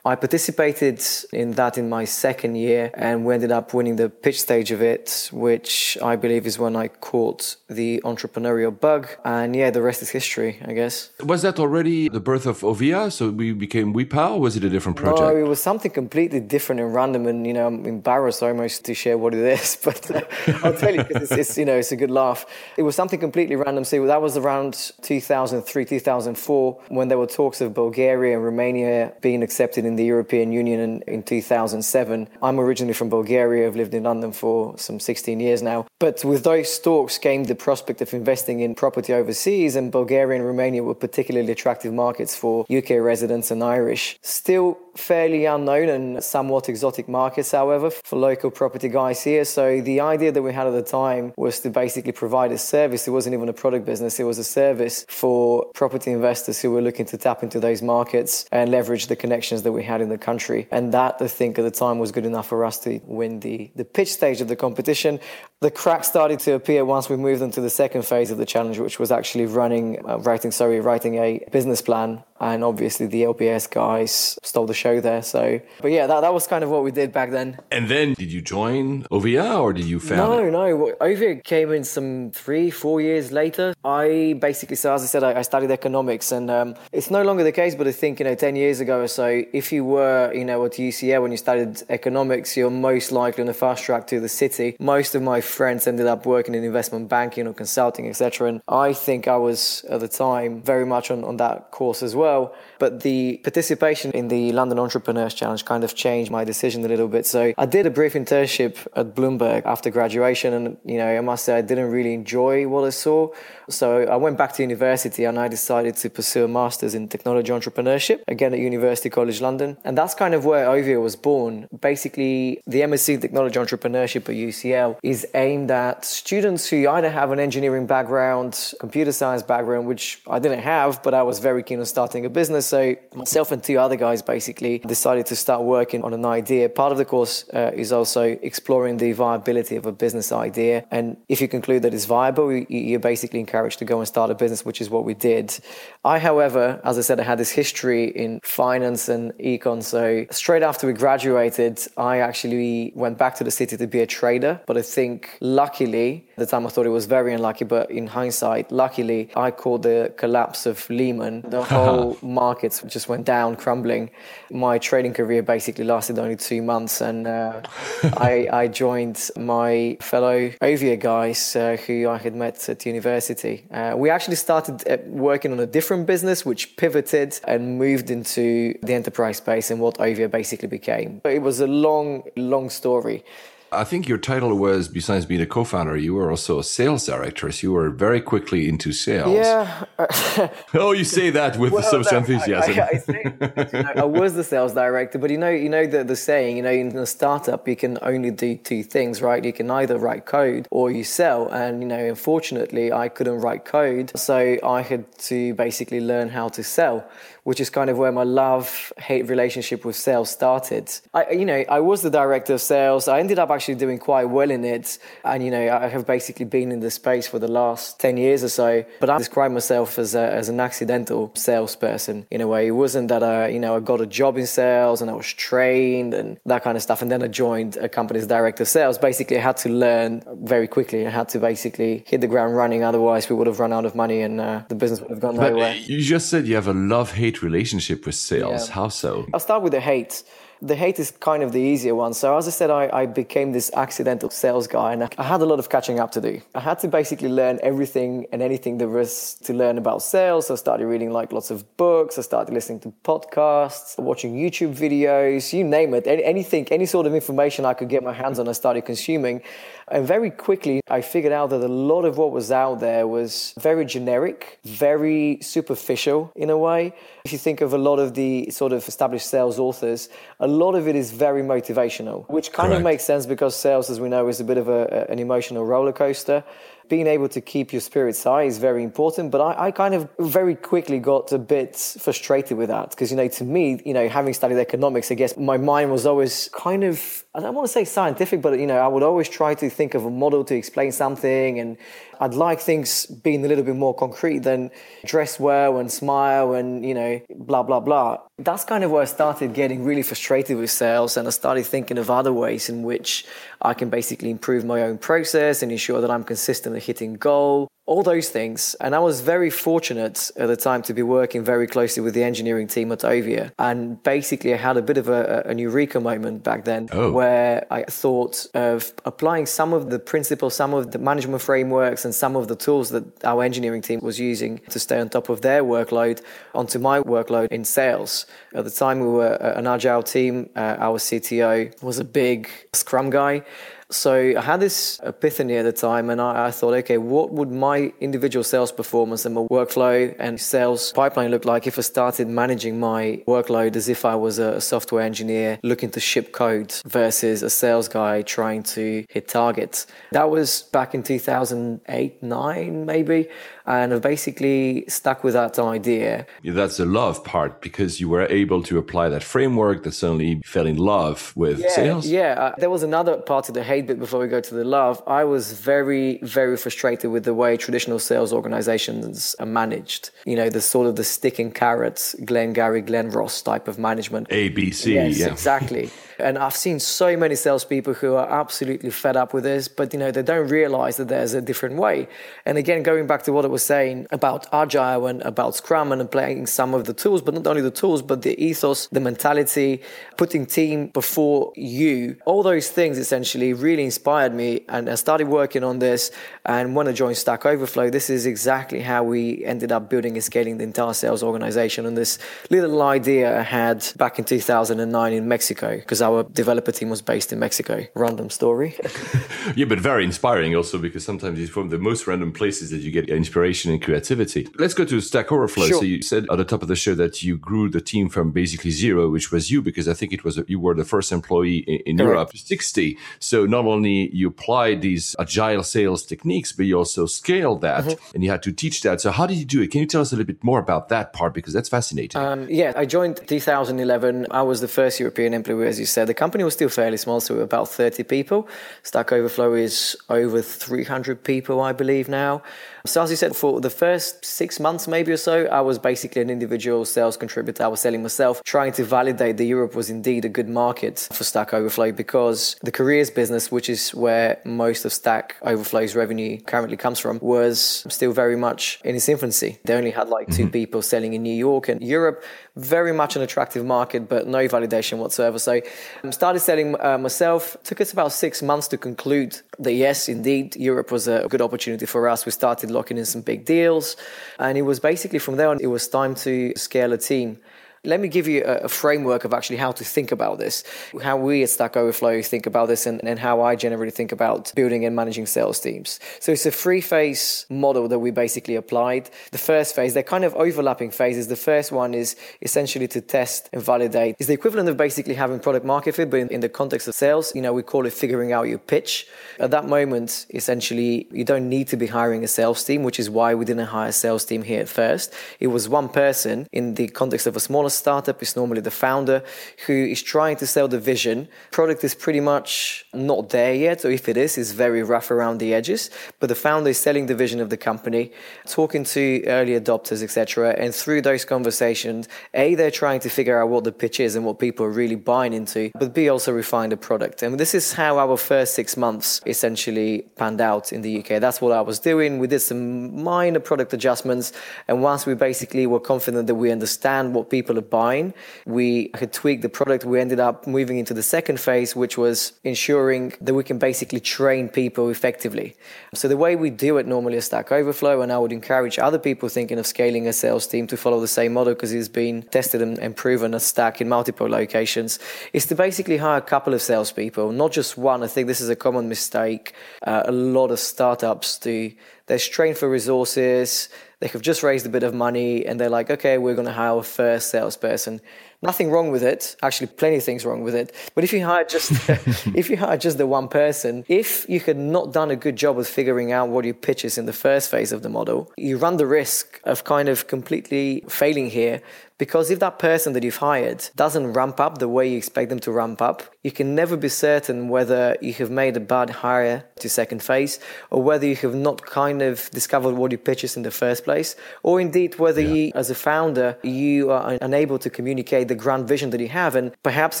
I 0.06 0.14
participated 0.14 1.02
in 1.32 1.50
that 1.54 1.76
in 1.76 1.88
my 1.88 2.04
second 2.04 2.54
year 2.54 2.92
and 2.94 3.24
we 3.24 3.34
ended 3.34 3.50
up 3.50 3.74
winning 3.74 3.96
the 3.96 4.08
pitch 4.08 4.40
stage 4.40 4.70
of 4.70 4.80
it, 4.80 5.28
which 5.32 5.98
I 6.00 6.14
believe 6.14 6.46
is 6.46 6.60
when 6.60 6.76
I 6.76 6.86
caught 6.86 7.56
the 7.68 8.00
entrepreneurial 8.04 8.78
bug. 8.78 9.08
And 9.24 9.56
yeah, 9.56 9.70
the 9.70 9.82
rest 9.82 10.02
is 10.02 10.10
history, 10.10 10.60
I 10.64 10.74
guess. 10.74 11.10
was 11.24 11.42
that 11.42 11.58
already 11.58 12.08
the 12.08 12.20
birth 12.20 12.46
of 12.46 12.60
Ovia? 12.60 13.10
So 13.10 13.30
we 13.30 13.52
became 13.52 13.92
WePow, 13.92 14.34
or 14.34 14.40
was 14.40 14.56
it 14.56 14.62
a 14.62 14.70
different 14.70 14.96
project? 14.96 15.22
No, 15.22 15.36
it 15.36 15.48
was 15.48 15.60
something 15.60 15.90
completely 15.90 16.38
different 16.38 16.80
and 16.80 16.94
random, 16.94 17.15
and 17.24 17.46
you 17.46 17.54
know, 17.54 17.66
I'm 17.68 17.86
embarrassed 17.86 18.42
almost 18.42 18.84
to 18.86 18.94
share 18.94 19.16
what 19.16 19.32
it 19.32 19.40
is, 19.40 19.78
but 19.84 20.10
uh, 20.10 20.20
I'll 20.62 20.76
tell 20.76 20.94
you 20.94 21.04
because 21.04 21.22
it's, 21.22 21.32
it's, 21.32 21.58
you 21.58 21.64
know 21.64 21.76
it's 21.76 21.92
a 21.92 21.96
good 21.96 22.10
laugh. 22.10 22.44
It 22.76 22.82
was 22.82 22.94
something 22.94 23.20
completely 23.20 23.56
random. 23.56 23.84
So 23.84 24.04
that 24.06 24.20
was 24.20 24.36
around 24.36 24.92
2003, 25.02 25.84
2004, 25.84 26.82
when 26.88 27.08
there 27.08 27.16
were 27.16 27.26
talks 27.26 27.60
of 27.60 27.72
Bulgaria 27.72 28.36
and 28.36 28.44
Romania 28.44 29.12
being 29.22 29.42
accepted 29.42 29.84
in 29.84 29.96
the 29.96 30.04
European 30.04 30.52
Union 30.52 30.80
in, 30.80 31.02
in 31.14 31.22
2007. 31.22 32.28
I'm 32.42 32.60
originally 32.60 32.94
from 32.94 33.08
Bulgaria. 33.08 33.66
I've 33.66 33.76
lived 33.76 33.94
in 33.94 34.02
London 34.02 34.32
for 34.32 34.76
some 34.78 34.98
16 35.00 35.40
years 35.40 35.62
now. 35.62 35.86
But 35.98 36.24
with 36.24 36.44
those 36.44 36.78
talks 36.78 37.18
came 37.18 37.44
the 37.44 37.54
prospect 37.54 38.02
of 38.02 38.12
investing 38.12 38.60
in 38.60 38.74
property 38.74 39.12
overseas, 39.12 39.76
and 39.76 39.92
Bulgaria 39.92 40.38
and 40.38 40.46
Romania 40.46 40.82
were 40.82 40.94
particularly 40.94 41.52
attractive 41.52 41.92
markets 41.92 42.36
for 42.36 42.66
UK 42.70 42.90
residents 43.00 43.50
and 43.50 43.62
Irish. 43.62 44.18
Still 44.22 44.78
fairly 44.96 45.44
unknown 45.44 45.88
and 45.88 46.22
somewhat 46.22 46.68
exotic 46.68 47.08
markets, 47.08 47.52
however, 47.52 47.90
for 47.90 48.16
local 48.16 48.50
property 48.50 48.88
guys 48.88 49.22
here. 49.22 49.44
So 49.44 49.80
the 49.80 50.00
idea 50.00 50.32
that 50.32 50.42
we 50.42 50.52
had 50.52 50.66
at 50.66 50.72
the 50.72 50.82
time 50.82 51.32
was 51.36 51.60
to 51.60 51.70
basically 51.70 52.12
provide 52.12 52.52
a 52.52 52.58
service. 52.58 53.06
It 53.06 53.10
wasn't 53.10 53.34
even 53.34 53.48
a 53.48 53.52
product 53.52 53.86
business, 53.86 54.18
it 54.18 54.24
was 54.24 54.38
a 54.38 54.44
service 54.44 55.04
for 55.08 55.66
property 55.74 56.10
investors 56.10 56.60
who 56.60 56.70
were 56.70 56.82
looking 56.82 57.06
to 57.06 57.16
tap 57.16 57.42
into 57.42 57.60
those 57.60 57.82
markets 57.82 58.46
and 58.52 58.70
leverage 58.70 59.06
the 59.06 59.16
connections 59.16 59.62
that 59.62 59.72
we 59.72 59.84
had 59.84 60.00
in 60.00 60.08
the 60.08 60.18
country. 60.18 60.68
And 60.70 60.92
that, 60.92 61.16
I 61.20 61.28
think, 61.28 61.58
at 61.58 61.62
the 61.62 61.70
time 61.70 61.98
was 61.98 62.12
good 62.12 62.26
enough 62.26 62.48
for 62.48 62.64
us 62.64 62.78
to 62.80 63.00
win 63.04 63.40
the, 63.40 63.70
the 63.74 63.84
pitch 63.84 64.12
stage 64.12 64.40
of 64.40 64.48
the 64.48 64.56
competition. 64.56 65.20
The 65.60 65.70
cracks 65.70 66.08
started 66.08 66.40
to 66.40 66.52
appear 66.52 66.84
once 66.84 67.08
we 67.08 67.16
moved 67.16 67.42
into 67.42 67.60
the 67.60 67.70
second 67.70 68.02
phase 68.02 68.30
of 68.30 68.38
the 68.38 68.46
challenge, 68.46 68.78
which 68.78 68.98
was 68.98 69.10
actually 69.10 69.46
running, 69.46 70.04
uh, 70.06 70.18
writing, 70.18 70.50
sorry, 70.50 70.80
writing 70.80 71.16
a 71.16 71.44
business 71.50 71.80
plan. 71.80 72.22
And 72.40 72.62
obviously 72.64 73.06
the 73.06 73.22
LBS 73.22 73.70
guys 73.70 74.38
stole 74.42 74.66
the 74.66 74.74
show 74.74 75.00
there. 75.00 75.22
So, 75.22 75.60
but 75.80 75.90
yeah, 75.90 76.06
that, 76.06 76.20
that 76.20 76.34
was 76.34 76.46
kind 76.46 76.62
of 76.64 76.70
what 76.70 76.82
we 76.84 76.90
did 76.90 77.12
back 77.12 77.30
then. 77.30 77.58
and 77.70 77.88
then, 77.88 78.14
did 78.14 78.30
you 78.32 78.40
join 78.40 79.04
Ovia, 79.10 79.60
or 79.60 79.72
did 79.72 79.84
you 79.86 79.98
found 80.00 80.30
No, 80.30 80.46
it? 80.46 80.50
no. 80.50 80.94
Ovia 81.00 81.42
came 81.42 81.72
in 81.72 81.84
some 81.84 82.30
three, 82.32 82.70
four 82.70 83.00
years 83.00 83.32
later. 83.32 83.74
I 83.84 84.36
basically, 84.40 84.76
so 84.76 84.92
as 84.94 85.02
I 85.02 85.06
said, 85.06 85.22
I, 85.24 85.38
I 85.38 85.42
studied 85.42 85.70
economics, 85.70 86.32
and 86.32 86.50
um, 86.50 86.74
it's 86.92 87.10
no 87.10 87.22
longer 87.22 87.44
the 87.44 87.52
case. 87.52 87.74
But 87.74 87.86
I 87.86 87.92
think 87.92 88.18
you 88.20 88.24
know, 88.24 88.34
ten 88.34 88.54
years 88.56 88.80
ago 88.80 89.00
or 89.00 89.08
so, 89.08 89.42
if 89.52 89.72
you 89.72 89.84
were, 89.84 90.32
you 90.34 90.44
know, 90.44 90.64
at 90.66 90.72
UCL 90.72 91.22
when 91.22 91.30
you 91.32 91.38
studied 91.38 91.82
economics, 91.88 92.56
you're 92.56 92.70
most 92.70 93.12
likely 93.12 93.40
on 93.42 93.46
the 93.46 93.54
fast 93.54 93.84
track 93.84 94.06
to 94.08 94.20
the 94.20 94.28
city. 94.28 94.76
Most 94.78 95.14
of 95.14 95.22
my 95.22 95.40
friends 95.40 95.86
ended 95.86 96.06
up 96.06 96.26
working 96.26 96.54
in 96.54 96.64
investment 96.64 97.08
banking 97.08 97.46
or 97.46 97.54
consulting, 97.54 98.08
etc. 98.08 98.48
And 98.48 98.60
I 98.68 98.92
think 98.92 99.26
I 99.28 99.36
was 99.36 99.84
at 99.88 100.00
the 100.00 100.08
time 100.08 100.62
very 100.62 100.86
much 100.86 101.10
on, 101.10 101.24
on 101.24 101.36
that 101.38 101.70
course 101.70 102.02
as 102.02 102.14
well 102.14 102.25
well 102.26 102.54
but 102.78 103.02
the 103.02 103.38
participation 103.42 104.10
in 104.12 104.28
the 104.28 104.52
London 104.52 104.78
Entrepreneurs 104.78 105.34
Challenge 105.34 105.64
kind 105.64 105.84
of 105.84 105.94
changed 105.94 106.30
my 106.30 106.44
decision 106.44 106.84
a 106.84 106.88
little 106.88 107.08
bit. 107.08 107.26
So 107.26 107.52
I 107.56 107.66
did 107.66 107.86
a 107.86 107.90
brief 107.90 108.14
internship 108.14 108.86
at 108.94 109.14
Bloomberg 109.14 109.62
after 109.64 109.90
graduation, 109.90 110.52
and 110.52 110.76
you 110.84 110.98
know, 110.98 111.06
I 111.06 111.20
must 111.20 111.44
say 111.44 111.56
I 111.56 111.62
didn't 111.62 111.90
really 111.90 112.14
enjoy 112.14 112.68
what 112.68 112.84
I 112.84 112.90
saw. 112.90 113.30
So 113.68 114.02
I 114.02 114.16
went 114.16 114.38
back 114.38 114.52
to 114.54 114.62
university 114.62 115.24
and 115.24 115.38
I 115.38 115.48
decided 115.48 115.96
to 115.96 116.10
pursue 116.10 116.44
a 116.44 116.48
master's 116.48 116.94
in 116.94 117.08
technology 117.08 117.50
entrepreneurship 117.50 118.20
again 118.28 118.52
at 118.52 118.60
University 118.60 119.10
College 119.10 119.40
London, 119.40 119.76
and 119.84 119.96
that's 119.98 120.14
kind 120.14 120.34
of 120.34 120.44
where 120.44 120.66
Ovia 120.66 121.00
was 121.00 121.16
born. 121.16 121.68
Basically, 121.80 122.60
the 122.66 122.80
MSc 122.82 123.20
Technology 123.20 123.58
Entrepreneurship 123.58 124.28
at 124.28 124.36
UCL 124.36 124.98
is 125.02 125.26
aimed 125.34 125.70
at 125.70 126.04
students 126.04 126.68
who 126.68 126.88
either 126.88 127.10
have 127.10 127.32
an 127.32 127.40
engineering 127.40 127.86
background, 127.86 128.74
computer 128.78 129.12
science 129.12 129.42
background, 129.42 129.86
which 129.86 130.20
I 130.28 130.38
didn't 130.38 130.60
have, 130.60 131.02
but 131.02 131.14
I 131.14 131.22
was 131.22 131.38
very 131.38 131.62
keen 131.62 131.80
on 131.80 131.86
starting 131.86 132.24
a 132.24 132.30
business. 132.30 132.65
So 132.66 132.96
myself 133.14 133.52
and 133.52 133.62
two 133.62 133.78
other 133.78 133.96
guys 133.96 134.22
basically 134.22 134.78
decided 134.78 135.26
to 135.26 135.36
start 135.36 135.62
working 135.62 136.02
on 136.02 136.12
an 136.12 136.26
idea. 136.26 136.68
Part 136.68 136.92
of 136.92 136.98
the 136.98 137.04
course 137.04 137.48
uh, 137.54 137.70
is 137.74 137.92
also 137.92 138.22
exploring 138.42 138.96
the 138.96 139.12
viability 139.12 139.76
of 139.76 139.86
a 139.86 139.92
business 139.92 140.32
idea, 140.32 140.84
and 140.90 141.16
if 141.28 141.40
you 141.40 141.48
conclude 141.48 141.82
that 141.82 141.94
it's 141.94 142.06
viable, 142.06 142.52
you- 142.52 142.66
you're 142.68 142.98
basically 142.98 143.40
encouraged 143.40 143.78
to 143.78 143.84
go 143.84 143.98
and 143.98 144.08
start 144.08 144.30
a 144.30 144.34
business, 144.34 144.64
which 144.64 144.80
is 144.80 144.90
what 144.90 145.04
we 145.04 145.14
did. 145.14 145.58
I, 146.04 146.18
however, 146.18 146.80
as 146.84 146.98
I 146.98 147.02
said, 147.02 147.20
I 147.20 147.24
had 147.24 147.38
this 147.38 147.50
history 147.50 148.04
in 148.24 148.40
finance 148.42 149.08
and 149.08 149.32
econ. 149.38 149.82
So 149.82 150.26
straight 150.30 150.62
after 150.62 150.86
we 150.86 150.92
graduated, 150.92 151.78
I 151.96 152.18
actually 152.18 152.92
went 152.94 153.18
back 153.18 153.36
to 153.36 153.44
the 153.44 153.50
city 153.50 153.76
to 153.76 153.86
be 153.86 154.00
a 154.00 154.06
trader. 154.06 154.60
But 154.66 154.76
I 154.76 154.82
think 154.82 155.38
luckily, 155.40 156.25
At 156.38 156.40
the 156.40 156.50
time, 156.50 156.66
I 156.66 156.68
thought 156.68 156.84
it 156.84 156.90
was 156.90 157.06
very 157.06 157.32
unlucky, 157.32 157.64
but 157.64 157.90
in 157.90 158.08
hindsight, 158.08 158.70
luckily, 158.70 159.30
I 159.34 159.50
caught 159.50 159.80
the 159.80 160.12
collapse 160.18 160.66
of 160.66 160.88
Lehman. 160.90 161.40
The 161.48 161.64
whole 161.74 162.18
markets 162.20 162.82
just 162.86 163.08
went 163.08 163.24
down, 163.24 163.56
crumbling. 163.56 164.10
My 164.50 164.76
trading 164.76 165.14
career 165.14 165.42
basically 165.42 165.84
lasted 165.84 166.18
only 166.18 166.36
two 166.36 166.60
months, 166.60 167.00
and 167.00 167.26
uh, 167.26 167.62
I, 168.18 168.48
I, 168.52 168.68
joined 168.68 169.30
my 169.38 169.96
fellow 170.02 170.50
Ovia 170.60 171.00
guys 171.00 171.56
uh, 171.56 171.78
who 171.86 172.06
I 172.10 172.18
had 172.18 172.34
met 172.34 172.68
at 172.68 172.84
university. 172.84 173.64
Uh, 173.70 173.94
we 173.96 174.10
actually 174.10 174.36
started 174.36 174.86
uh, 174.86 174.98
working 175.06 175.52
on 175.52 175.60
a 175.60 175.66
different 175.66 176.06
business, 176.06 176.44
which 176.44 176.76
pivoted 176.76 177.40
and 177.44 177.78
moved 177.78 178.10
into 178.10 178.74
the 178.82 178.92
enterprise 178.92 179.38
space 179.38 179.70
and 179.70 179.80
what 179.80 179.96
Ovia 179.96 180.30
basically 180.30 180.68
became. 180.68 181.20
But 181.22 181.32
It 181.32 181.40
was 181.40 181.60
a 181.60 181.66
long, 181.66 182.24
long 182.36 182.68
story. 182.68 183.24
I 183.72 183.84
think 183.84 184.08
your 184.08 184.18
title 184.18 184.54
was, 184.56 184.88
besides 184.88 185.26
being 185.26 185.40
a 185.40 185.46
co-founder, 185.46 185.96
you 185.96 186.14
were 186.14 186.30
also 186.30 186.58
a 186.58 186.64
sales 186.64 187.04
director. 187.04 187.50
So 187.50 187.66
you 187.66 187.72
were 187.72 187.90
very 187.90 188.20
quickly 188.20 188.68
into 188.68 188.92
sales. 188.92 189.34
Yeah. 189.34 189.84
oh, 190.74 190.92
you 190.92 191.04
say 191.04 191.30
that 191.30 191.58
with 191.58 191.72
well, 191.72 191.82
so 191.82 191.98
much 191.98 192.12
no, 192.12 192.18
enthusiasm. 192.18 192.78
I, 192.78 192.82
I, 192.82 192.88
I, 192.88 192.98
say, 192.98 193.22
you 193.24 193.82
know, 193.82 193.92
I, 193.96 194.04
was 194.04 194.34
the 194.34 194.44
sales 194.44 194.72
director, 194.72 195.18
but 195.18 195.30
you 195.30 195.38
know, 195.38 195.50
you 195.50 195.68
know 195.68 195.86
the, 195.86 196.04
the 196.04 196.16
saying, 196.16 196.56
you 196.56 196.62
know, 196.62 196.70
in 196.70 196.96
a 196.96 197.06
startup, 197.06 197.66
you 197.66 197.76
can 197.76 197.98
only 198.02 198.30
do 198.30 198.56
two 198.56 198.84
things, 198.84 199.20
right? 199.20 199.44
You 199.44 199.52
can 199.52 199.70
either 199.70 199.98
write 199.98 200.26
code 200.26 200.68
or 200.70 200.90
you 200.90 201.02
sell. 201.02 201.48
And 201.48 201.82
you 201.82 201.88
know, 201.88 202.04
unfortunately, 202.04 202.92
I 202.92 203.08
couldn't 203.08 203.40
write 203.40 203.64
code, 203.64 204.12
so 204.16 204.58
I 204.62 204.82
had 204.82 205.18
to 205.18 205.54
basically 205.54 206.00
learn 206.00 206.28
how 206.28 206.48
to 206.50 206.62
sell 206.62 207.08
which 207.46 207.60
is 207.60 207.70
kind 207.70 207.88
of 207.88 207.96
where 207.96 208.10
my 208.10 208.24
love 208.24 208.92
hate 208.98 209.28
relationship 209.28 209.84
with 209.84 209.94
sales 209.94 210.28
started. 210.28 210.92
I, 211.14 211.30
you 211.30 211.44
know, 211.44 211.64
I 211.68 211.78
was 211.78 212.02
the 212.02 212.10
director 212.10 212.54
of 212.54 212.60
sales. 212.60 213.06
I 213.06 213.20
ended 213.20 213.38
up 213.38 213.50
actually 213.50 213.76
doing 213.76 214.00
quite 214.00 214.24
well 214.24 214.50
in 214.50 214.64
it. 214.64 214.98
And, 215.24 215.44
you 215.44 215.52
know, 215.52 215.78
I 215.78 215.86
have 215.86 216.04
basically 216.08 216.46
been 216.46 216.72
in 216.72 216.80
the 216.80 216.90
space 216.90 217.28
for 217.28 217.38
the 217.38 217.46
last 217.46 218.00
10 218.00 218.16
years 218.16 218.42
or 218.42 218.48
so. 218.48 218.84
But 218.98 219.10
I 219.10 219.18
describe 219.18 219.52
myself 219.52 219.96
as, 219.96 220.16
a, 220.16 220.28
as 220.28 220.48
an 220.48 220.58
accidental 220.58 221.30
salesperson 221.36 222.26
in 222.32 222.40
a 222.40 222.48
way. 222.48 222.66
It 222.66 222.72
wasn't 222.72 223.06
that, 223.10 223.22
I, 223.22 223.46
you 223.46 223.60
know, 223.60 223.76
I 223.76 223.78
got 223.78 224.00
a 224.00 224.06
job 224.06 224.36
in 224.38 224.48
sales 224.48 225.00
and 225.00 225.08
I 225.08 225.14
was 225.14 225.32
trained 225.32 226.14
and 226.14 226.40
that 226.46 226.64
kind 226.64 226.76
of 226.76 226.82
stuff. 226.82 227.00
And 227.00 227.12
then 227.12 227.22
I 227.22 227.28
joined 227.28 227.76
a 227.76 227.88
company's 227.88 228.26
director 228.26 228.64
of 228.64 228.68
sales. 228.68 228.98
Basically, 228.98 229.38
I 229.38 229.42
had 229.42 229.56
to 229.58 229.68
learn 229.68 230.24
very 230.42 230.66
quickly. 230.66 231.06
I 231.06 231.10
had 231.10 231.28
to 231.28 231.38
basically 231.38 232.02
hit 232.08 232.22
the 232.22 232.26
ground 232.26 232.56
running. 232.56 232.82
Otherwise, 232.82 233.30
we 233.30 233.36
would 233.36 233.46
have 233.46 233.60
run 233.60 233.72
out 233.72 233.84
of 233.84 233.94
money 233.94 234.22
and 234.22 234.40
uh, 234.40 234.62
the 234.68 234.74
business 234.74 235.00
would 235.00 235.10
have 235.10 235.20
gone 235.20 235.36
nowhere. 235.36 235.76
You 235.76 236.00
just 236.00 236.28
said 236.28 236.48
you 236.48 236.56
have 236.56 236.66
a 236.66 236.72
love 236.72 237.12
hate 237.12 237.35
relationship 237.42 238.06
with 238.06 238.14
sales. 238.14 238.68
Yeah. 238.68 238.74
How 238.74 238.88
so? 238.88 239.26
I'll 239.32 239.40
start 239.40 239.62
with 239.62 239.72
the 239.72 239.80
hate. 239.80 240.22
The 240.62 240.74
hate 240.74 240.98
is 240.98 241.10
kind 241.10 241.42
of 241.42 241.52
the 241.52 241.60
easier 241.60 241.94
one. 241.94 242.14
So, 242.14 242.34
as 242.38 242.48
I 242.48 242.50
said, 242.50 242.70
I, 242.70 242.88
I, 242.90 243.04
became 243.04 243.52
this 243.52 243.70
accidental 243.74 244.30
sales 244.30 244.66
guy 244.66 244.94
and 244.94 245.04
I 245.18 245.22
had 245.22 245.42
a 245.42 245.44
lot 245.44 245.58
of 245.58 245.68
catching 245.68 246.00
up 246.00 246.12
to 246.12 246.20
do. 246.20 246.40
I 246.54 246.60
had 246.60 246.78
to 246.78 246.88
basically 246.88 247.28
learn 247.28 247.58
everything 247.62 248.26
and 248.32 248.40
anything 248.40 248.78
there 248.78 248.88
was 248.88 249.34
to 249.44 249.52
learn 249.52 249.76
about 249.76 250.02
sales. 250.02 250.46
So 250.46 250.54
I 250.54 250.56
started 250.56 250.86
reading 250.86 251.10
like 251.10 251.30
lots 251.30 251.50
of 251.50 251.76
books. 251.76 252.18
I 252.18 252.22
started 252.22 252.54
listening 252.54 252.80
to 252.80 252.92
podcasts, 253.04 253.98
watching 253.98 254.34
YouTube 254.34 254.74
videos, 254.74 255.52
you 255.52 255.62
name 255.62 255.92
it. 255.92 256.06
Anything, 256.06 256.66
any 256.70 256.86
sort 256.86 257.06
of 257.06 257.14
information 257.14 257.66
I 257.66 257.74
could 257.74 257.90
get 257.90 258.02
my 258.02 258.14
hands 258.14 258.38
on, 258.38 258.48
I 258.48 258.52
started 258.52 258.86
consuming. 258.86 259.42
And 259.88 260.04
very 260.04 260.30
quickly, 260.30 260.80
I 260.88 261.00
figured 261.00 261.32
out 261.32 261.50
that 261.50 261.62
a 261.62 261.68
lot 261.68 262.04
of 262.04 262.18
what 262.18 262.32
was 262.32 262.50
out 262.50 262.80
there 262.80 263.06
was 263.06 263.54
very 263.58 263.84
generic, 263.84 264.58
very 264.64 265.38
superficial 265.42 266.32
in 266.34 266.50
a 266.50 266.58
way. 266.58 266.92
If 267.24 267.32
you 267.32 267.38
think 267.38 267.60
of 267.60 267.72
a 267.72 267.78
lot 267.78 268.00
of 268.00 268.14
the 268.14 268.50
sort 268.50 268.72
of 268.72 268.86
established 268.88 269.28
sales 269.28 269.60
authors, 269.60 270.08
a 270.40 270.48
lot 270.48 270.74
of 270.74 270.88
it 270.88 270.96
is 270.96 271.12
very 271.12 271.42
motivational, 271.42 272.28
which 272.28 272.52
kind 272.52 272.68
Correct. 272.68 272.80
of 272.80 272.84
makes 272.84 273.04
sense 273.04 273.26
because 273.26 273.54
sales, 273.54 273.88
as 273.88 274.00
we 274.00 274.08
know, 274.08 274.26
is 274.26 274.40
a 274.40 274.44
bit 274.44 274.58
of 274.58 274.68
a, 274.68 275.06
an 275.08 275.20
emotional 275.20 275.64
roller 275.64 275.92
coaster 275.92 276.42
being 276.88 277.06
able 277.06 277.28
to 277.28 277.40
keep 277.40 277.72
your 277.72 277.80
spirits 277.80 278.22
high 278.22 278.42
is 278.42 278.58
very 278.58 278.82
important. 278.82 279.30
But 279.30 279.40
I, 279.40 279.66
I 279.66 279.70
kind 279.70 279.94
of 279.94 280.08
very 280.18 280.54
quickly 280.54 280.98
got 280.98 281.32
a 281.32 281.38
bit 281.38 281.76
frustrated 281.76 282.56
with 282.56 282.68
that 282.68 282.90
because, 282.90 283.10
you 283.10 283.16
know, 283.16 283.28
to 283.28 283.44
me, 283.44 283.80
you 283.84 283.94
know, 283.94 284.08
having 284.08 284.34
studied 284.34 284.58
economics, 284.58 285.10
I 285.10 285.14
guess 285.14 285.36
my 285.36 285.56
mind 285.56 285.90
was 285.90 286.06
always 286.06 286.48
kind 286.52 286.84
of, 286.84 287.24
I 287.36 287.40
don't 287.40 287.54
want 287.54 287.66
to 287.66 287.72
say 287.72 287.84
scientific, 287.84 288.40
but, 288.40 288.58
you 288.58 288.66
know, 288.66 288.78
I 288.78 288.88
would 288.88 289.02
always 289.02 289.28
try 289.28 289.52
to 289.56 289.68
think 289.68 289.92
of 289.92 290.06
a 290.06 290.10
model 290.10 290.42
to 290.44 290.54
explain 290.54 290.90
something. 290.90 291.60
And 291.60 291.76
I'd 292.18 292.32
like 292.32 292.60
things 292.60 293.04
being 293.04 293.44
a 293.44 293.48
little 293.48 293.62
bit 293.62 293.76
more 293.76 293.94
concrete 293.94 294.38
than 294.38 294.70
dress 295.04 295.38
well 295.38 295.76
and 295.76 295.92
smile 295.92 296.54
and, 296.54 296.82
you 296.82 296.94
know, 296.94 297.20
blah, 297.28 297.62
blah, 297.62 297.80
blah. 297.80 298.20
That's 298.38 298.64
kind 298.64 298.84
of 298.84 298.90
where 298.90 299.02
I 299.02 299.04
started 299.04 299.52
getting 299.52 299.84
really 299.84 300.02
frustrated 300.02 300.56
with 300.56 300.70
sales. 300.70 301.18
And 301.18 301.28
I 301.28 301.30
started 301.30 301.66
thinking 301.66 301.98
of 301.98 302.10
other 302.10 302.32
ways 302.32 302.70
in 302.70 302.84
which 302.84 303.26
I 303.60 303.74
can 303.74 303.90
basically 303.90 304.30
improve 304.30 304.64
my 304.64 304.80
own 304.80 304.96
process 304.96 305.62
and 305.62 305.70
ensure 305.70 306.00
that 306.00 306.10
I'm 306.10 306.24
consistently 306.24 306.80
hitting 306.80 307.16
goal 307.16 307.68
all 307.86 308.02
those 308.02 308.28
things. 308.28 308.74
And 308.80 308.94
I 308.94 308.98
was 308.98 309.20
very 309.20 309.48
fortunate 309.48 310.30
at 310.36 310.48
the 310.48 310.56
time 310.56 310.82
to 310.82 310.92
be 310.92 311.02
working 311.02 311.44
very 311.44 311.66
closely 311.66 312.02
with 312.02 312.14
the 312.14 312.24
engineering 312.24 312.66
team 312.66 312.90
at 312.92 313.00
Ovia. 313.00 313.52
And 313.58 314.02
basically, 314.02 314.52
I 314.52 314.56
had 314.56 314.76
a 314.76 314.82
bit 314.82 314.98
of 314.98 315.08
a, 315.08 315.42
an 315.46 315.58
eureka 315.58 316.00
moment 316.00 316.42
back 316.42 316.64
then 316.64 316.88
oh. 316.92 317.12
where 317.12 317.66
I 317.70 317.84
thought 317.84 318.46
of 318.54 318.92
applying 319.04 319.46
some 319.46 319.72
of 319.72 319.90
the 319.90 320.00
principles, 320.00 320.54
some 320.54 320.74
of 320.74 320.90
the 320.90 320.98
management 320.98 321.42
frameworks, 321.42 322.04
and 322.04 322.14
some 322.14 322.34
of 322.34 322.48
the 322.48 322.56
tools 322.56 322.90
that 322.90 323.04
our 323.24 323.42
engineering 323.42 323.82
team 323.82 324.00
was 324.00 324.18
using 324.18 324.58
to 324.70 324.80
stay 324.80 324.98
on 324.98 325.08
top 325.08 325.28
of 325.28 325.42
their 325.42 325.62
workload 325.62 326.22
onto 326.54 326.78
my 326.78 327.00
workload 327.00 327.48
in 327.48 327.64
sales. 327.64 328.26
At 328.52 328.64
the 328.64 328.70
time, 328.70 329.00
we 329.00 329.06
were 329.06 329.34
an 329.34 329.66
agile 329.66 330.02
team. 330.02 330.50
Uh, 330.56 330.76
our 330.78 330.98
CTO 330.98 331.82
was 331.82 331.98
a 331.98 332.04
big 332.04 332.50
Scrum 332.72 333.10
guy. 333.10 333.44
So 333.90 334.34
I 334.36 334.40
had 334.40 334.58
this 334.58 334.98
epiphany 335.04 335.56
at 335.56 335.62
the 335.62 335.72
time, 335.72 336.10
and 336.10 336.20
I, 336.20 336.46
I, 336.46 336.50
thought, 336.50 336.74
okay, 336.74 336.98
what 336.98 337.32
would 337.32 337.52
my 337.52 337.92
individual 338.00 338.42
sales 338.42 338.72
performance 338.72 339.24
and 339.24 339.34
my 339.34 339.42
workflow 339.42 340.14
and 340.18 340.40
sales 340.40 340.92
pipeline 340.92 341.30
look 341.30 341.44
like 341.44 341.68
if 341.68 341.78
I 341.78 341.82
started 341.82 342.26
managing 342.26 342.80
my 342.80 343.22
workload 343.28 343.76
as 343.76 343.88
if 343.88 344.04
I 344.04 344.16
was 344.16 344.40
a 344.40 344.60
software 344.60 345.02
engineer 345.02 345.60
looking 345.62 345.90
to 345.90 346.00
ship 346.00 346.32
code 346.32 346.74
versus 346.84 347.44
a 347.44 347.50
sales 347.50 347.86
guy 347.86 348.22
trying 348.22 348.64
to 348.74 349.04
hit 349.08 349.28
targets? 349.28 349.86
That 350.10 350.30
was 350.30 350.62
back 350.62 350.92
in 350.92 351.04
2008, 351.04 352.22
9, 352.22 352.86
maybe 352.86 353.28
and 353.66 353.92
I've 353.92 354.02
basically 354.02 354.84
stuck 354.88 355.24
with 355.24 355.34
that 355.34 355.58
idea. 355.58 356.26
Yeah, 356.42 356.52
that's 356.52 356.76
the 356.76 356.86
love 356.86 357.24
part 357.24 357.60
because 357.60 358.00
you 358.00 358.08
were 358.08 358.26
able 358.26 358.62
to 358.64 358.78
apply 358.78 359.08
that 359.08 359.22
framework 359.22 359.82
that 359.82 359.92
suddenly 359.92 360.40
fell 360.44 360.66
in 360.66 360.76
love 360.76 361.32
with 361.36 361.60
yeah, 361.60 361.70
sales. 361.70 362.06
Yeah, 362.06 362.32
uh, 362.32 362.54
there 362.58 362.70
was 362.70 362.82
another 362.82 363.16
part 363.18 363.48
of 363.48 363.54
the 363.54 363.64
hate 363.64 363.86
bit 363.86 363.98
before 363.98 364.20
we 364.20 364.28
go 364.28 364.40
to 364.40 364.54
the 364.54 364.64
love. 364.64 365.02
I 365.06 365.24
was 365.24 365.52
very, 365.52 366.18
very 366.22 366.56
frustrated 366.56 367.10
with 367.10 367.24
the 367.24 367.34
way 367.34 367.56
traditional 367.56 367.98
sales 367.98 368.32
organizations 368.32 369.34
are 369.38 369.46
managed. 369.46 370.10
You 370.24 370.36
know, 370.36 370.48
the 370.48 370.60
sort 370.60 370.86
of 370.86 370.96
the 370.96 371.04
stick 371.04 371.38
and 371.38 371.54
carrots, 371.54 372.14
Glengarry, 372.24 372.82
Glen 372.82 373.10
Ross 373.10 373.42
type 373.42 373.68
of 373.68 373.78
management. 373.78 374.28
ABC, 374.28 374.94
yes, 374.94 375.18
yeah. 375.18 375.26
exactly. 375.26 375.90
And 376.18 376.38
I've 376.38 376.56
seen 376.56 376.80
so 376.80 377.16
many 377.16 377.34
salespeople 377.34 377.94
who 377.94 378.14
are 378.14 378.28
absolutely 378.28 378.90
fed 378.90 379.16
up 379.16 379.34
with 379.34 379.44
this, 379.44 379.68
but 379.68 379.92
you 379.92 379.98
know 379.98 380.10
they 380.10 380.22
don't 380.22 380.48
realize 380.48 380.96
that 380.96 381.08
there's 381.08 381.34
a 381.34 381.42
different 381.42 381.76
way. 381.76 382.08
And 382.44 382.58
again, 382.58 382.82
going 382.82 383.06
back 383.06 383.22
to 383.24 383.32
what 383.32 383.44
I 383.44 383.48
was 383.48 383.62
saying 383.62 384.06
about 384.10 384.46
agile 384.52 385.06
and 385.06 385.22
about 385.22 385.54
Scrum 385.56 385.92
and 385.92 386.00
applying 386.00 386.46
some 386.46 386.74
of 386.74 386.84
the 386.84 386.94
tools, 386.94 387.22
but 387.22 387.34
not 387.34 387.46
only 387.46 387.62
the 387.62 387.70
tools, 387.70 388.02
but 388.02 388.22
the 388.22 388.42
ethos, 388.42 388.86
the 388.88 389.00
mentality, 389.00 389.82
putting 390.16 390.46
team 390.46 390.88
before 390.88 391.52
you, 391.56 392.16
all 392.24 392.42
those 392.42 392.70
things 392.70 392.98
essentially 392.98 393.52
really 393.52 393.84
inspired 393.84 394.34
me. 394.34 394.64
And 394.68 394.88
I 394.88 394.94
started 394.94 395.28
working 395.28 395.64
on 395.64 395.78
this. 395.78 396.10
And 396.44 396.74
when 396.74 396.88
I 396.88 396.92
joined 396.92 397.16
Stack 397.16 397.44
Overflow, 397.44 397.90
this 397.90 398.08
is 398.10 398.26
exactly 398.26 398.80
how 398.80 399.02
we 399.04 399.44
ended 399.44 399.72
up 399.72 399.90
building 399.90 400.14
and 400.14 400.24
scaling 400.24 400.58
the 400.58 400.64
entire 400.64 400.94
sales 400.94 401.22
organization. 401.22 401.86
And 401.86 401.96
this 401.96 402.18
little 402.50 402.82
idea 402.82 403.38
I 403.38 403.42
had 403.42 403.84
back 403.96 404.18
in 404.18 404.24
2009 404.24 405.12
in 405.12 405.28
Mexico, 405.28 405.76
because 405.76 406.00
our 406.06 406.22
developer 406.24 406.72
team 406.72 406.90
was 406.90 407.02
based 407.02 407.32
in 407.32 407.38
Mexico. 407.38 407.86
Random 407.94 408.30
story. 408.30 408.76
yeah, 409.56 409.66
but 409.66 409.80
very 409.80 410.04
inspiring 410.04 410.54
also 410.54 410.78
because 410.78 411.04
sometimes 411.04 411.38
it's 411.40 411.50
from 411.50 411.68
the 411.70 411.78
most 411.78 412.06
random 412.06 412.32
places 412.32 412.70
that 412.70 412.80
you 412.84 412.90
get 412.90 413.08
inspiration 413.08 413.72
and 413.72 413.82
creativity. 413.82 414.48
Let's 414.56 414.74
go 414.74 414.84
to 414.84 415.00
Stack 415.00 415.32
Overflow. 415.32 415.66
Sure. 415.66 415.78
So 415.80 415.84
you 415.84 416.02
said 416.02 416.26
at 416.30 416.36
the 416.36 416.44
top 416.44 416.62
of 416.62 416.68
the 416.68 416.76
show 416.76 416.94
that 416.94 417.22
you 417.22 417.36
grew 417.36 417.68
the 417.68 417.80
team 417.80 418.08
from 418.08 418.30
basically 418.30 418.70
zero, 418.70 419.10
which 419.10 419.32
was 419.32 419.50
you, 419.50 419.62
because 419.62 419.88
I 419.88 419.94
think 419.94 420.12
it 420.12 420.24
was 420.24 420.40
you 420.46 420.60
were 420.60 420.74
the 420.74 420.84
first 420.84 421.12
employee 421.12 421.58
in, 421.58 421.98
in 421.98 421.98
Europe, 421.98 422.36
60. 422.36 422.98
So 423.18 423.46
not 423.46 423.64
only 423.64 424.14
you 424.14 424.28
applied 424.28 424.82
these 424.82 425.16
agile 425.18 425.62
sales 425.62 426.04
techniques, 426.04 426.52
but 426.52 426.66
you 426.66 426.76
also 426.78 427.06
scaled 427.06 427.60
that 427.62 427.84
mm-hmm. 427.84 428.14
and 428.14 428.22
you 428.24 428.30
had 428.30 428.42
to 428.44 428.52
teach 428.52 428.82
that. 428.82 429.00
So 429.00 429.10
how 429.10 429.26
did 429.26 429.38
you 429.38 429.44
do 429.44 429.62
it? 429.62 429.70
Can 429.70 429.80
you 429.80 429.86
tell 429.86 430.02
us 430.02 430.12
a 430.12 430.16
little 430.16 430.26
bit 430.26 430.42
more 430.44 430.60
about 430.60 430.88
that 430.90 431.12
part? 431.12 431.34
Because 431.34 431.52
that's 431.52 431.68
fascinating. 431.68 432.20
Um, 432.20 432.46
yeah, 432.48 432.72
I 432.76 432.84
joined 432.86 433.20
2011. 433.26 434.26
I 434.30 434.42
was 434.42 434.60
the 434.60 434.68
first 434.68 435.00
European 435.00 435.34
employee, 435.34 435.68
as 435.68 435.80
you 435.80 435.86
The 436.04 436.14
company 436.14 436.44
was 436.44 436.54
still 436.54 436.68
fairly 436.68 436.96
small, 436.96 437.20
so 437.20 437.34
we 437.34 437.38
were 437.38 437.44
about 437.44 437.68
30 437.68 438.02
people. 438.04 438.48
Stack 438.82 439.12
Overflow 439.12 439.54
is 439.54 439.96
over 440.08 440.42
300 440.42 441.24
people, 441.24 441.60
I 441.60 441.72
believe, 441.72 442.08
now. 442.08 442.42
So, 442.86 443.02
as 443.02 443.10
you 443.10 443.16
said, 443.16 443.34
for 443.34 443.60
the 443.60 443.70
first 443.70 444.24
six 444.24 444.60
months, 444.60 444.86
maybe 444.86 445.12
or 445.12 445.16
so, 445.16 445.46
I 445.46 445.60
was 445.60 445.78
basically 445.78 446.22
an 446.22 446.30
individual 446.30 446.84
sales 446.84 447.16
contributor. 447.16 447.64
I 447.64 447.68
was 447.68 447.80
selling 447.80 448.02
myself, 448.02 448.42
trying 448.44 448.72
to 448.72 448.84
validate 448.84 449.36
that 449.36 449.44
Europe 449.44 449.74
was 449.74 449.90
indeed 449.90 450.24
a 450.24 450.28
good 450.28 450.48
market 450.48 451.08
for 451.12 451.24
Stack 451.24 451.52
Overflow 451.52 451.92
because 451.92 452.56
the 452.62 452.72
careers 452.72 453.10
business, 453.10 453.50
which 453.50 453.68
is 453.68 453.94
where 453.94 454.40
most 454.44 454.84
of 454.84 454.92
Stack 454.92 455.36
Overflow's 455.42 455.94
revenue 455.96 456.40
currently 456.40 456.76
comes 456.76 456.98
from, 456.98 457.18
was 457.20 457.84
still 457.88 458.12
very 458.12 458.36
much 458.36 458.80
in 458.84 458.94
its 458.94 459.08
infancy. 459.08 459.58
They 459.64 459.74
only 459.74 459.90
had 459.90 460.08
like 460.08 460.28
mm-hmm. 460.28 460.44
two 460.44 460.48
people 460.50 460.82
selling 460.82 461.14
in 461.14 461.22
New 461.22 461.34
York 461.34 461.68
and 461.68 461.82
Europe, 461.82 462.22
very 462.56 462.92
much 462.92 463.16
an 463.16 463.22
attractive 463.22 463.64
market, 463.64 464.08
but 464.08 464.26
no 464.26 464.46
validation 464.48 464.98
whatsoever. 464.98 465.38
So, 465.38 465.54
I 465.54 465.62
um, 466.04 466.12
started 466.12 466.40
selling 466.40 466.80
uh, 466.80 466.98
myself. 466.98 467.56
Took 467.64 467.80
us 467.80 467.92
about 467.92 468.12
six 468.12 468.42
months 468.42 468.68
to 468.68 468.78
conclude 468.78 469.40
that 469.58 469.72
yes, 469.72 470.08
indeed, 470.08 470.56
Europe 470.56 470.90
was 470.90 471.08
a 471.08 471.26
good 471.28 471.42
opportunity 471.42 471.86
for 471.86 472.08
us. 472.08 472.26
We 472.26 472.32
started 472.32 472.70
locking 472.76 472.98
in 472.98 473.04
some 473.04 473.22
big 473.22 473.44
deals, 473.44 473.96
and 474.38 474.56
it 474.56 474.62
was 474.62 474.78
basically 474.80 475.18
from 475.18 475.36
there 475.36 475.48
on, 475.48 475.58
it 475.60 475.70
was 475.76 475.88
time 475.88 476.14
to 476.26 476.52
scale 476.56 476.92
a 476.92 476.98
team. 476.98 477.38
Let 477.84 478.00
me 478.00 478.08
give 478.08 478.26
you 478.26 478.42
a, 478.44 478.64
a, 478.64 478.68
framework 478.68 479.24
of 479.24 479.32
actually 479.32 479.56
how 479.56 479.72
to 479.72 479.84
think 479.84 480.10
about 480.12 480.38
this, 480.38 480.64
how 481.02 481.16
we 481.16 481.42
at 481.42 481.50
Stack 481.50 481.76
Overflow 481.76 482.22
think 482.22 482.46
about 482.46 482.66
this, 482.66 482.86
and, 482.86 483.02
and 483.06 483.18
how 483.18 483.42
I 483.42 483.54
generally 483.54 483.90
think 483.90 484.12
about 484.12 484.52
building 484.54 484.84
and 484.84 484.96
managing 484.96 485.26
sales 485.26 485.60
teams. 485.60 486.00
So 486.20 486.32
it's 486.32 486.46
a 486.46 486.50
three 486.50 486.80
phase 486.80 487.46
model 487.48 487.88
that 487.88 487.98
we 487.98 488.10
basically 488.10 488.56
applied. 488.56 489.10
The 489.30 489.38
first 489.38 489.74
phase, 489.74 489.94
they're 489.94 490.02
kind 490.02 490.24
of 490.24 490.34
overlapping 490.34 490.90
phases. 490.90 491.28
The 491.28 491.36
first 491.36 491.70
one 491.70 491.94
is 491.94 492.16
essentially 492.42 492.88
to 492.88 493.00
test 493.00 493.48
and 493.52 493.62
validate. 493.62 494.16
It's 494.18 494.28
the 494.28 494.34
equivalent 494.34 494.68
of 494.68 494.76
basically 494.76 495.14
having 495.14 495.38
product 495.38 495.64
market 495.64 495.94
fit, 495.94 496.10
but 496.10 496.20
in, 496.20 496.28
in 496.28 496.40
the 496.40 496.48
context 496.48 496.88
of 496.88 496.94
sales, 496.94 497.34
you 497.34 497.42
know, 497.42 497.52
we 497.52 497.62
call 497.62 497.86
it 497.86 497.92
figuring 497.92 498.32
out 498.32 498.48
your 498.48 498.58
pitch. 498.58 499.06
At 499.38 499.50
that 499.52 499.66
moment, 499.66 500.26
essentially, 500.30 501.06
you 501.10 501.24
don't 501.24 501.48
need 501.48 501.68
to 501.68 501.76
be 501.76 501.86
hiring 501.86 502.24
a 502.24 502.28
sales 502.28 502.64
team, 502.64 502.82
which 502.82 502.98
is 502.98 503.08
why 503.08 503.34
we 503.34 503.44
didn't 503.44 503.66
hire 503.66 503.88
a 503.88 503.92
sales 503.92 504.24
team 504.24 504.42
here 504.42 504.60
at 504.60 504.68
first. 504.68 505.12
It 505.40 505.48
was 505.48 505.68
one 505.68 505.88
person 505.88 506.46
in 506.52 506.74
the 506.74 506.88
context 506.88 507.26
of 507.26 507.36
a 507.36 507.40
smaller 507.40 507.65
startup 507.70 508.22
is 508.22 508.36
normally 508.36 508.60
the 508.60 508.70
founder 508.70 509.22
who 509.66 509.72
is 509.72 510.02
trying 510.02 510.36
to 510.36 510.46
sell 510.46 510.68
the 510.68 510.78
vision. 510.78 511.28
Product 511.50 511.82
is 511.84 511.94
pretty 511.94 512.20
much 512.20 512.84
not 512.92 513.30
there 513.30 513.54
yet, 513.54 513.84
or 513.84 513.90
if 513.90 514.08
it 514.08 514.16
is, 514.16 514.38
it's 514.38 514.52
very 514.52 514.82
rough 514.82 515.10
around 515.10 515.38
the 515.38 515.54
edges. 515.54 515.90
But 516.20 516.28
the 516.28 516.34
founder 516.34 516.70
is 516.70 516.78
selling 516.78 517.06
the 517.06 517.14
vision 517.14 517.40
of 517.40 517.50
the 517.50 517.56
company, 517.56 518.12
talking 518.46 518.84
to 518.84 519.24
early 519.26 519.58
adopters, 519.58 520.02
etc. 520.02 520.54
And 520.58 520.74
through 520.74 521.02
those 521.02 521.24
conversations, 521.24 522.08
A, 522.34 522.54
they're 522.54 522.70
trying 522.70 523.00
to 523.00 523.08
figure 523.08 523.40
out 523.40 523.48
what 523.48 523.64
the 523.64 523.72
pitch 523.72 524.00
is 524.00 524.16
and 524.16 524.24
what 524.24 524.38
people 524.38 524.66
are 524.66 524.70
really 524.70 524.94
buying 524.94 525.32
into, 525.32 525.70
but 525.78 525.94
B, 525.94 526.08
also 526.08 526.32
refine 526.32 526.70
the 526.70 526.76
product. 526.76 527.22
And 527.22 527.38
this 527.38 527.54
is 527.54 527.72
how 527.72 527.98
our 527.98 528.16
first 528.16 528.54
six 528.54 528.76
months 528.76 529.20
essentially 529.26 530.02
panned 530.16 530.40
out 530.40 530.72
in 530.72 530.82
the 530.82 530.98
UK. 531.00 531.20
That's 531.20 531.40
what 531.40 531.52
I 531.52 531.60
was 531.60 531.78
doing. 531.78 532.18
We 532.18 532.26
did 532.26 532.40
some 532.40 533.02
minor 533.02 533.40
product 533.40 533.72
adjustments. 533.72 534.32
And 534.68 534.82
once 534.82 535.06
we 535.06 535.14
basically 535.14 535.66
were 535.66 535.80
confident 535.80 536.26
that 536.26 536.34
we 536.34 536.50
understand 536.50 537.14
what 537.14 537.30
people 537.30 537.55
buying. 537.62 538.14
We 538.46 538.90
had 538.94 539.12
tweaked 539.12 539.42
the 539.42 539.48
product. 539.48 539.84
We 539.84 540.00
ended 540.00 540.20
up 540.20 540.46
moving 540.46 540.78
into 540.78 540.94
the 540.94 541.02
second 541.02 541.40
phase, 541.40 541.74
which 541.76 541.98
was 541.98 542.32
ensuring 542.44 543.14
that 543.20 543.34
we 543.34 543.44
can 543.44 543.58
basically 543.58 544.00
train 544.00 544.48
people 544.48 544.88
effectively. 544.88 545.56
So 545.94 546.08
the 546.08 546.16
way 546.16 546.36
we 546.36 546.50
do 546.50 546.78
it 546.78 546.86
normally 546.86 547.16
is 547.16 547.26
Stack 547.26 547.52
Overflow, 547.52 548.02
and 548.02 548.12
I 548.12 548.18
would 548.18 548.32
encourage 548.32 548.78
other 548.78 548.98
people 548.98 549.28
thinking 549.28 549.58
of 549.58 549.66
scaling 549.66 550.06
a 550.08 550.12
sales 550.12 550.46
team 550.46 550.66
to 550.68 550.76
follow 550.76 551.00
the 551.00 551.08
same 551.08 551.32
model 551.32 551.54
because 551.54 551.72
it's 551.72 551.88
been 551.88 552.22
tested 552.22 552.62
and, 552.62 552.78
and 552.78 552.94
proven 552.96 553.34
as 553.34 553.44
Stack 553.44 553.80
in 553.80 553.88
multiple 553.88 554.28
locations, 554.28 554.98
is 555.32 555.46
to 555.46 555.54
basically 555.54 555.96
hire 555.96 556.18
a 556.18 556.22
couple 556.22 556.54
of 556.54 556.62
salespeople, 556.62 557.32
not 557.32 557.52
just 557.52 557.76
one. 557.76 558.02
I 558.02 558.06
think 558.06 558.26
this 558.26 558.40
is 558.40 558.48
a 558.48 558.56
common 558.56 558.88
mistake. 558.88 559.54
Uh, 559.82 560.02
a 560.04 560.12
lot 560.12 560.50
of 560.50 560.58
startups 560.58 561.38
do. 561.38 561.72
They're 562.06 562.18
strained 562.18 562.58
for 562.58 562.68
resources 562.68 563.68
they 564.00 564.08
have 564.08 564.20
just 564.20 564.42
raised 564.42 564.66
a 564.66 564.68
bit 564.68 564.82
of 564.82 564.92
money 564.92 565.46
and 565.46 565.58
they're 565.58 565.70
like, 565.70 565.90
okay, 565.90 566.18
we're 566.18 566.34
going 566.34 566.46
to 566.46 566.52
hire 566.52 566.78
a 566.78 566.82
first 566.82 567.30
salesperson. 567.30 568.02
Nothing 568.42 568.70
wrong 568.70 568.90
with 568.90 569.02
it. 569.02 569.36
Actually, 569.42 569.68
plenty 569.68 569.96
of 569.96 570.04
things 570.04 570.26
wrong 570.26 570.42
with 570.42 570.54
it. 570.54 570.74
But 570.94 571.04
if 571.04 571.14
you 571.14 571.24
hire 571.24 571.44
just 571.44 571.72
if 572.34 572.50
you 572.50 572.58
hire 572.58 572.76
just 572.76 572.98
the 572.98 573.06
one 573.06 573.28
person, 573.28 573.86
if 573.88 574.28
you 574.28 574.40
had 574.40 574.58
not 574.58 574.92
done 574.92 575.10
a 575.10 575.16
good 575.16 575.36
job 575.36 575.58
of 575.58 575.66
figuring 575.66 576.12
out 576.12 576.28
what 576.28 576.44
your 576.44 576.52
pitch 576.52 576.84
is 576.84 576.98
in 576.98 577.06
the 577.06 577.14
first 577.14 577.50
phase 577.50 577.72
of 577.72 577.82
the 577.82 577.88
model, 577.88 578.30
you 578.36 578.58
run 578.58 578.76
the 578.76 578.86
risk 578.86 579.40
of 579.44 579.64
kind 579.64 579.88
of 579.88 580.06
completely 580.06 580.84
failing 580.88 581.30
here 581.30 581.62
because 581.98 582.30
if 582.30 582.40
that 582.40 582.58
person 582.58 582.92
that 582.92 583.02
you've 583.02 583.16
hired 583.16 583.68
doesn't 583.74 584.12
ramp 584.12 584.38
up 584.38 584.58
the 584.58 584.68
way 584.68 584.88
you 584.88 584.96
expect 584.96 585.30
them 585.30 585.38
to 585.40 585.50
ramp 585.50 585.80
up, 585.80 586.02
you 586.22 586.30
can 586.30 586.54
never 586.54 586.76
be 586.76 586.88
certain 586.88 587.48
whether 587.48 587.96
you 588.02 588.12
have 588.14 588.30
made 588.30 588.56
a 588.56 588.60
bad 588.60 588.90
hire 588.90 589.44
to 589.60 589.68
second 589.68 590.02
phase 590.02 590.38
or 590.70 590.82
whether 590.82 591.06
you 591.06 591.16
have 591.16 591.34
not 591.34 591.64
kind 591.64 592.02
of 592.02 592.30
discovered 592.32 592.74
what 592.74 592.92
you 592.92 592.98
pitch 592.98 593.24
is 593.24 593.36
in 593.36 593.42
the 593.42 593.50
first 593.50 593.84
place, 593.84 594.16
or 594.42 594.60
indeed 594.60 594.98
whether 594.98 595.20
yeah. 595.20 595.34
you, 595.34 595.52
as 595.54 595.70
a 595.70 595.74
founder, 595.74 596.38
you 596.42 596.90
are 596.90 597.16
unable 597.22 597.58
to 597.58 597.70
communicate 597.70 598.28
the 598.28 598.34
grand 598.34 598.68
vision 598.68 598.90
that 598.90 599.00
you 599.00 599.08
have. 599.08 599.34
And 599.34 599.54
perhaps 599.62 600.00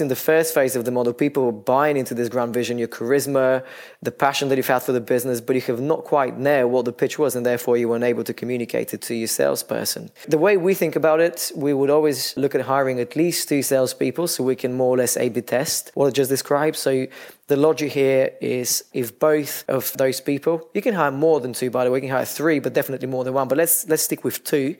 in 0.00 0.08
the 0.08 0.16
first 0.16 0.52
phase 0.52 0.76
of 0.76 0.84
the 0.84 0.90
model, 0.90 1.12
people 1.12 1.46
are 1.46 1.52
buying 1.52 1.96
into 1.96 2.14
this 2.14 2.28
grand 2.28 2.52
vision, 2.52 2.76
your 2.76 2.88
charisma, 2.88 3.64
the 4.02 4.12
passion 4.12 4.48
that 4.48 4.56
you've 4.56 4.66
had 4.66 4.82
for 4.82 4.92
the 4.92 5.00
business, 5.00 5.40
but 5.40 5.56
you 5.56 5.62
have 5.62 5.80
not 5.80 6.04
quite 6.04 6.38
nailed 6.38 6.72
what 6.72 6.84
the 6.84 6.92
pitch 6.92 7.18
was, 7.18 7.34
and 7.36 7.46
therefore 7.46 7.76
you 7.76 7.88
weren't 7.88 8.04
able 8.04 8.24
to 8.24 8.34
communicate 8.34 8.92
it 8.92 9.00
to 9.02 9.14
your 9.14 9.28
salesperson. 9.28 10.10
The 10.28 10.38
way 10.38 10.56
we 10.56 10.74
think 10.74 10.96
about 10.96 11.20
it, 11.20 11.52
we 11.54 11.72
would 11.72 11.85
would 11.86 11.94
always 11.94 12.36
look 12.36 12.54
at 12.56 12.62
hiring 12.62 12.98
at 12.98 13.14
least 13.14 13.48
two 13.48 13.62
salespeople 13.62 14.26
so 14.26 14.42
we 14.42 14.56
can 14.56 14.72
more 14.72 14.94
or 14.94 14.98
less 14.98 15.16
A-B 15.16 15.40
test 15.42 15.92
what 15.94 16.06
I 16.08 16.10
just 16.10 16.30
described. 16.30 16.76
So 16.76 17.06
the 17.48 17.56
logic 17.56 17.92
here 17.92 18.32
is 18.40 18.84
if 18.92 19.18
both 19.18 19.64
of 19.68 19.92
those 19.96 20.20
people, 20.20 20.68
you 20.74 20.82
can 20.82 20.94
hire 20.94 21.12
more 21.12 21.40
than 21.40 21.52
two, 21.52 21.70
by 21.70 21.84
the 21.84 21.90
way, 21.90 21.98
you 21.98 22.02
can 22.02 22.10
hire 22.10 22.24
three, 22.24 22.58
but 22.58 22.72
definitely 22.72 23.06
more 23.06 23.22
than 23.22 23.34
one. 23.34 23.46
But 23.46 23.58
let's 23.58 23.88
let's 23.88 24.02
stick 24.02 24.24
with 24.24 24.42
two. 24.42 24.76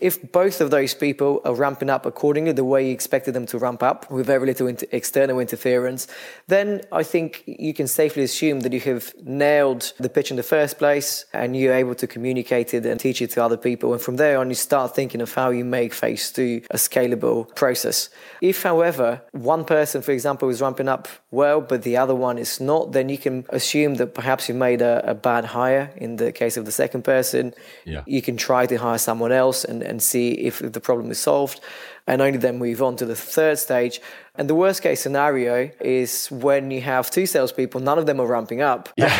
If 0.00 0.32
both 0.32 0.60
of 0.60 0.70
those 0.70 0.94
people 0.94 1.40
are 1.44 1.54
ramping 1.54 1.90
up 1.90 2.06
accordingly 2.06 2.52
the 2.52 2.64
way 2.64 2.88
you 2.88 2.92
expected 2.92 3.34
them 3.34 3.46
to 3.46 3.58
ramp 3.58 3.82
up, 3.82 4.10
with 4.10 4.26
very 4.26 4.46
little 4.46 4.66
inter- 4.66 4.86
external 4.90 5.38
interference, 5.38 6.08
then 6.48 6.80
I 6.90 7.04
think 7.04 7.44
you 7.46 7.72
can 7.72 7.86
safely 7.86 8.24
assume 8.24 8.60
that 8.60 8.72
you 8.72 8.80
have 8.80 9.14
nailed 9.22 9.92
the 9.98 10.08
pitch 10.08 10.30
in 10.30 10.36
the 10.36 10.42
first 10.42 10.78
place 10.78 11.24
and 11.32 11.56
you're 11.56 11.74
able 11.74 11.94
to 11.94 12.06
communicate 12.06 12.74
it 12.74 12.84
and 12.84 12.98
teach 12.98 13.22
it 13.22 13.30
to 13.30 13.44
other 13.44 13.56
people. 13.56 13.92
And 13.92 14.02
from 14.02 14.16
there 14.16 14.38
on, 14.38 14.48
you 14.48 14.56
start 14.56 14.94
thinking 14.94 15.20
of 15.20 15.32
how 15.34 15.50
you 15.50 15.64
make 15.64 15.94
phase 15.94 16.32
two 16.32 16.62
a 16.70 16.76
scalable 16.76 17.54
process. 17.54 18.10
If, 18.40 18.62
however, 18.62 19.22
one 19.32 19.64
person, 19.64 20.02
for 20.02 20.12
example, 20.12 20.48
is 20.48 20.60
ramping 20.60 20.88
up 20.88 21.06
well, 21.30 21.60
but 21.60 21.82
the 21.82 21.96
other 21.96 22.07
other 22.08 22.20
one 22.28 22.38
is 22.38 22.60
not, 22.60 22.92
then 22.92 23.08
you 23.08 23.18
can 23.18 23.44
assume 23.50 23.96
that 23.96 24.14
perhaps 24.14 24.48
you 24.48 24.54
made 24.54 24.80
a, 24.80 25.10
a 25.10 25.14
bad 25.14 25.44
hire 25.44 25.90
in 25.96 26.16
the 26.16 26.32
case 26.32 26.56
of 26.56 26.64
the 26.64 26.72
second 26.72 27.02
person. 27.02 27.54
Yeah. 27.84 28.02
You 28.06 28.22
can 28.22 28.36
try 28.36 28.66
to 28.66 28.76
hire 28.76 28.98
someone 28.98 29.32
else 29.32 29.64
and, 29.64 29.82
and 29.82 30.02
see 30.02 30.26
if 30.48 30.54
the 30.76 30.80
problem 30.80 31.10
is 31.10 31.18
solved 31.18 31.60
and 32.08 32.22
only 32.22 32.38
then 32.38 32.58
move 32.58 32.82
on 32.82 32.96
to 32.96 33.04
the 33.04 33.14
third 33.14 33.58
stage. 33.58 34.00
And 34.34 34.48
the 34.48 34.54
worst 34.54 34.82
case 34.82 35.00
scenario 35.00 35.70
is 35.80 36.28
when 36.28 36.70
you 36.70 36.80
have 36.80 37.10
two 37.10 37.26
salespeople, 37.26 37.80
none 37.80 37.98
of 37.98 38.06
them 38.06 38.18
are 38.18 38.26
ramping 38.26 38.62
up. 38.62 38.88
Yeah, 38.96 39.12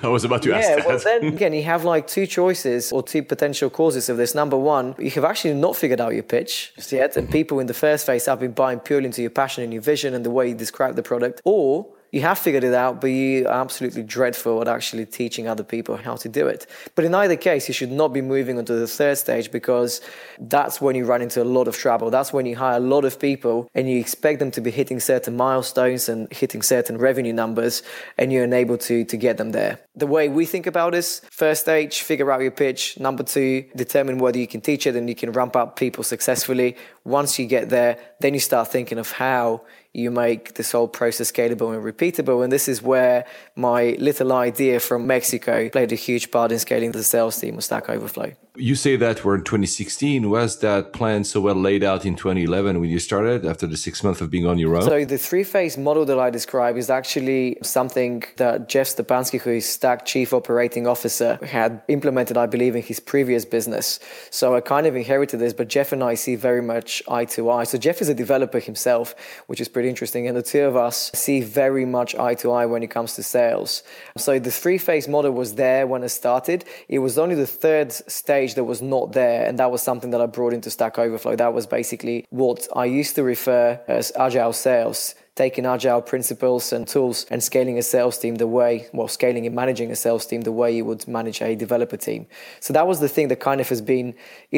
I 0.02 0.08
was 0.08 0.24
about 0.24 0.42
to 0.42 0.52
ask 0.52 0.68
yeah, 0.68 0.76
that. 0.76 0.86
well, 0.86 0.98
then 0.98 1.24
again, 1.34 1.54
you 1.54 1.62
have 1.62 1.84
like 1.84 2.06
two 2.06 2.26
choices 2.26 2.92
or 2.92 3.02
two 3.02 3.22
potential 3.22 3.70
causes 3.70 4.08
of 4.10 4.18
this. 4.18 4.34
Number 4.34 4.56
one, 4.56 4.94
you 4.98 5.10
have 5.12 5.24
actually 5.24 5.54
not 5.54 5.76
figured 5.76 6.00
out 6.00 6.12
your 6.12 6.22
pitch 6.22 6.72
yet, 6.90 7.16
and 7.16 7.30
people 7.30 7.58
in 7.58 7.68
the 7.68 7.74
first 7.74 8.04
phase 8.04 8.26
have 8.26 8.40
been 8.40 8.52
buying 8.52 8.80
purely 8.80 9.06
into 9.06 9.22
your 9.22 9.30
passion 9.30 9.64
and 9.64 9.72
your 9.72 9.82
vision 9.82 10.12
and 10.12 10.24
the 10.24 10.30
way 10.30 10.48
you 10.48 10.54
describe 10.54 10.96
the 10.96 11.02
product, 11.02 11.40
or 11.44 11.86
you 12.12 12.22
have 12.22 12.38
figured 12.38 12.64
it 12.64 12.74
out, 12.74 13.00
but 13.00 13.08
you 13.08 13.46
are 13.46 13.60
absolutely 13.60 14.02
dreadful 14.02 14.60
at 14.60 14.68
actually 14.68 15.06
teaching 15.06 15.46
other 15.46 15.62
people 15.62 15.96
how 15.96 16.16
to 16.16 16.28
do 16.28 16.48
it. 16.48 16.66
But 16.94 17.04
in 17.04 17.14
either 17.14 17.36
case, 17.36 17.68
you 17.68 17.74
should 17.74 17.92
not 17.92 18.12
be 18.12 18.20
moving 18.20 18.58
on 18.58 18.64
to 18.64 18.74
the 18.74 18.88
third 18.88 19.18
stage 19.18 19.50
because 19.50 20.00
that's 20.38 20.80
when 20.80 20.96
you 20.96 21.04
run 21.04 21.22
into 21.22 21.42
a 21.42 21.44
lot 21.44 21.68
of 21.68 21.76
trouble. 21.76 22.09
That's 22.10 22.32
when 22.32 22.46
you 22.46 22.56
hire 22.56 22.76
a 22.76 22.80
lot 22.80 23.04
of 23.04 23.18
people 23.18 23.70
and 23.74 23.88
you 23.88 23.98
expect 23.98 24.38
them 24.38 24.50
to 24.52 24.60
be 24.60 24.70
hitting 24.70 25.00
certain 25.00 25.36
milestones 25.36 26.08
and 26.08 26.30
hitting 26.32 26.62
certain 26.62 26.98
revenue 26.98 27.32
numbers, 27.32 27.82
and 28.18 28.32
you're 28.32 28.44
unable 28.44 28.78
to, 28.78 29.04
to 29.04 29.16
get 29.16 29.36
them 29.36 29.52
there. 29.52 29.78
The 29.94 30.06
way 30.06 30.28
we 30.28 30.46
think 30.46 30.66
about 30.66 30.92
this 30.92 31.20
first 31.30 31.62
stage, 31.62 32.02
figure 32.02 32.30
out 32.30 32.40
your 32.40 32.50
pitch. 32.50 32.98
Number 32.98 33.22
two, 33.22 33.64
determine 33.76 34.18
whether 34.18 34.38
you 34.38 34.46
can 34.46 34.60
teach 34.60 34.86
it 34.86 34.96
and 34.96 35.08
you 35.08 35.14
can 35.14 35.32
ramp 35.32 35.56
up 35.56 35.76
people 35.76 36.04
successfully. 36.04 36.76
Once 37.04 37.38
you 37.38 37.46
get 37.46 37.68
there, 37.68 37.98
then 38.20 38.34
you 38.34 38.40
start 38.40 38.68
thinking 38.68 38.98
of 38.98 39.10
how 39.12 39.62
you 39.92 40.10
make 40.10 40.54
this 40.54 40.70
whole 40.70 40.86
process 40.86 41.32
scalable 41.32 41.74
and 41.74 41.82
repeatable. 41.84 42.44
And 42.44 42.52
this 42.52 42.68
is 42.68 42.80
where 42.80 43.24
my 43.56 43.96
little 43.98 44.32
idea 44.32 44.78
from 44.78 45.06
Mexico 45.06 45.68
played 45.68 45.90
a 45.90 45.96
huge 45.96 46.30
part 46.30 46.52
in 46.52 46.58
scaling 46.60 46.92
the 46.92 47.02
sales 47.02 47.40
team 47.40 47.58
of 47.58 47.64
Stack 47.64 47.88
Overflow. 47.88 48.32
You 48.56 48.74
say 48.74 48.96
that 48.96 49.24
we're 49.24 49.36
in 49.36 49.44
2016. 49.44 50.28
Was 50.28 50.58
that 50.58 50.92
plan 50.92 51.24
so 51.24 51.40
well 51.40 51.54
laid 51.54 51.82
out 51.82 52.04
in 52.04 52.14
2011 52.14 52.80
when 52.80 52.90
you 52.90 52.98
started 52.98 53.46
after 53.46 53.66
the 53.66 53.76
six 53.76 54.04
months 54.04 54.20
of 54.20 54.30
being 54.30 54.46
on 54.46 54.58
your 54.58 54.76
own? 54.76 54.82
So 54.82 55.04
the 55.04 55.18
three 55.18 55.44
phase 55.44 55.78
model 55.78 56.04
that 56.04 56.18
I 56.18 56.30
describe 56.30 56.76
is 56.76 56.90
actually 56.90 57.56
something 57.62 58.22
that 58.36 58.68
Jeff 58.68 58.88
Szczepanski, 58.88 59.40
who 59.40 59.50
is 59.50 59.68
Stack 59.68 60.04
Chief 60.04 60.32
Operating 60.32 60.86
Officer, 60.86 61.38
had 61.44 61.80
implemented, 61.88 62.36
I 62.36 62.46
believe, 62.46 62.76
in 62.76 62.82
his 62.82 63.00
previous 63.00 63.44
business. 63.44 63.98
So 64.30 64.54
I 64.54 64.60
kind 64.60 64.86
of 64.86 64.94
inherited 64.94 65.38
this, 65.38 65.52
but 65.52 65.68
Jeff 65.68 65.92
and 65.92 66.04
I 66.04 66.14
see 66.14 66.34
very 66.34 66.62
much 66.62 67.02
eye 67.08 67.24
to 67.26 67.50
eye. 67.50 67.64
So 67.64 67.78
Jeff 67.78 68.02
is 68.02 68.08
a 68.08 68.14
developer 68.14 68.58
himself, 68.58 69.14
which 69.46 69.60
is 69.60 69.68
pretty 69.68 69.79
interesting. 69.88 70.26
And 70.26 70.36
the 70.36 70.42
two 70.42 70.62
of 70.62 70.76
us 70.76 71.10
see 71.14 71.40
very 71.40 71.84
much 71.84 72.14
eye 72.14 72.34
to 72.36 72.52
eye 72.52 72.66
when 72.66 72.82
it 72.82 72.90
comes 72.90 73.14
to 73.14 73.22
sales. 73.22 73.82
So 74.16 74.38
the 74.38 74.50
three 74.50 74.78
phase 74.78 75.08
model 75.08 75.32
was 75.32 75.54
there 75.54 75.86
when 75.86 76.02
it 76.02 76.10
started. 76.10 76.64
It 76.88 76.98
was 76.98 77.18
only 77.18 77.34
the 77.34 77.46
third 77.46 77.92
stage 77.92 78.54
that 78.54 78.64
was 78.64 78.82
not 78.82 79.12
there. 79.12 79.46
And 79.46 79.58
that 79.58 79.70
was 79.70 79.82
something 79.82 80.10
that 80.10 80.20
I 80.20 80.26
brought 80.26 80.52
into 80.52 80.70
Stack 80.70 80.98
Overflow. 80.98 81.36
That 81.36 81.54
was 81.54 81.66
basically 81.66 82.26
what 82.30 82.66
I 82.74 82.84
used 82.84 83.14
to 83.16 83.22
refer 83.22 83.80
as 83.88 84.12
agile 84.16 84.52
sales 84.52 85.14
taking 85.40 85.64
agile 85.64 86.02
principles 86.02 86.70
and 86.70 86.86
tools 86.86 87.24
and 87.30 87.42
scaling 87.42 87.78
a 87.78 87.82
sales 87.82 88.18
team 88.18 88.34
the 88.34 88.46
way, 88.46 88.72
well, 88.92 89.08
scaling 89.08 89.46
and 89.46 89.54
managing 89.62 89.90
a 89.90 89.96
sales 89.96 90.26
team 90.26 90.42
the 90.42 90.52
way 90.60 90.68
you 90.78 90.84
would 90.84 91.02
manage 91.08 91.40
a 91.40 91.50
developer 91.64 91.96
team. 91.96 92.26
So 92.60 92.74
that 92.74 92.86
was 92.86 93.00
the 93.00 93.08
thing 93.08 93.28
that 93.28 93.40
kind 93.48 93.58
of 93.58 93.68
has 93.70 93.80
been 93.80 94.08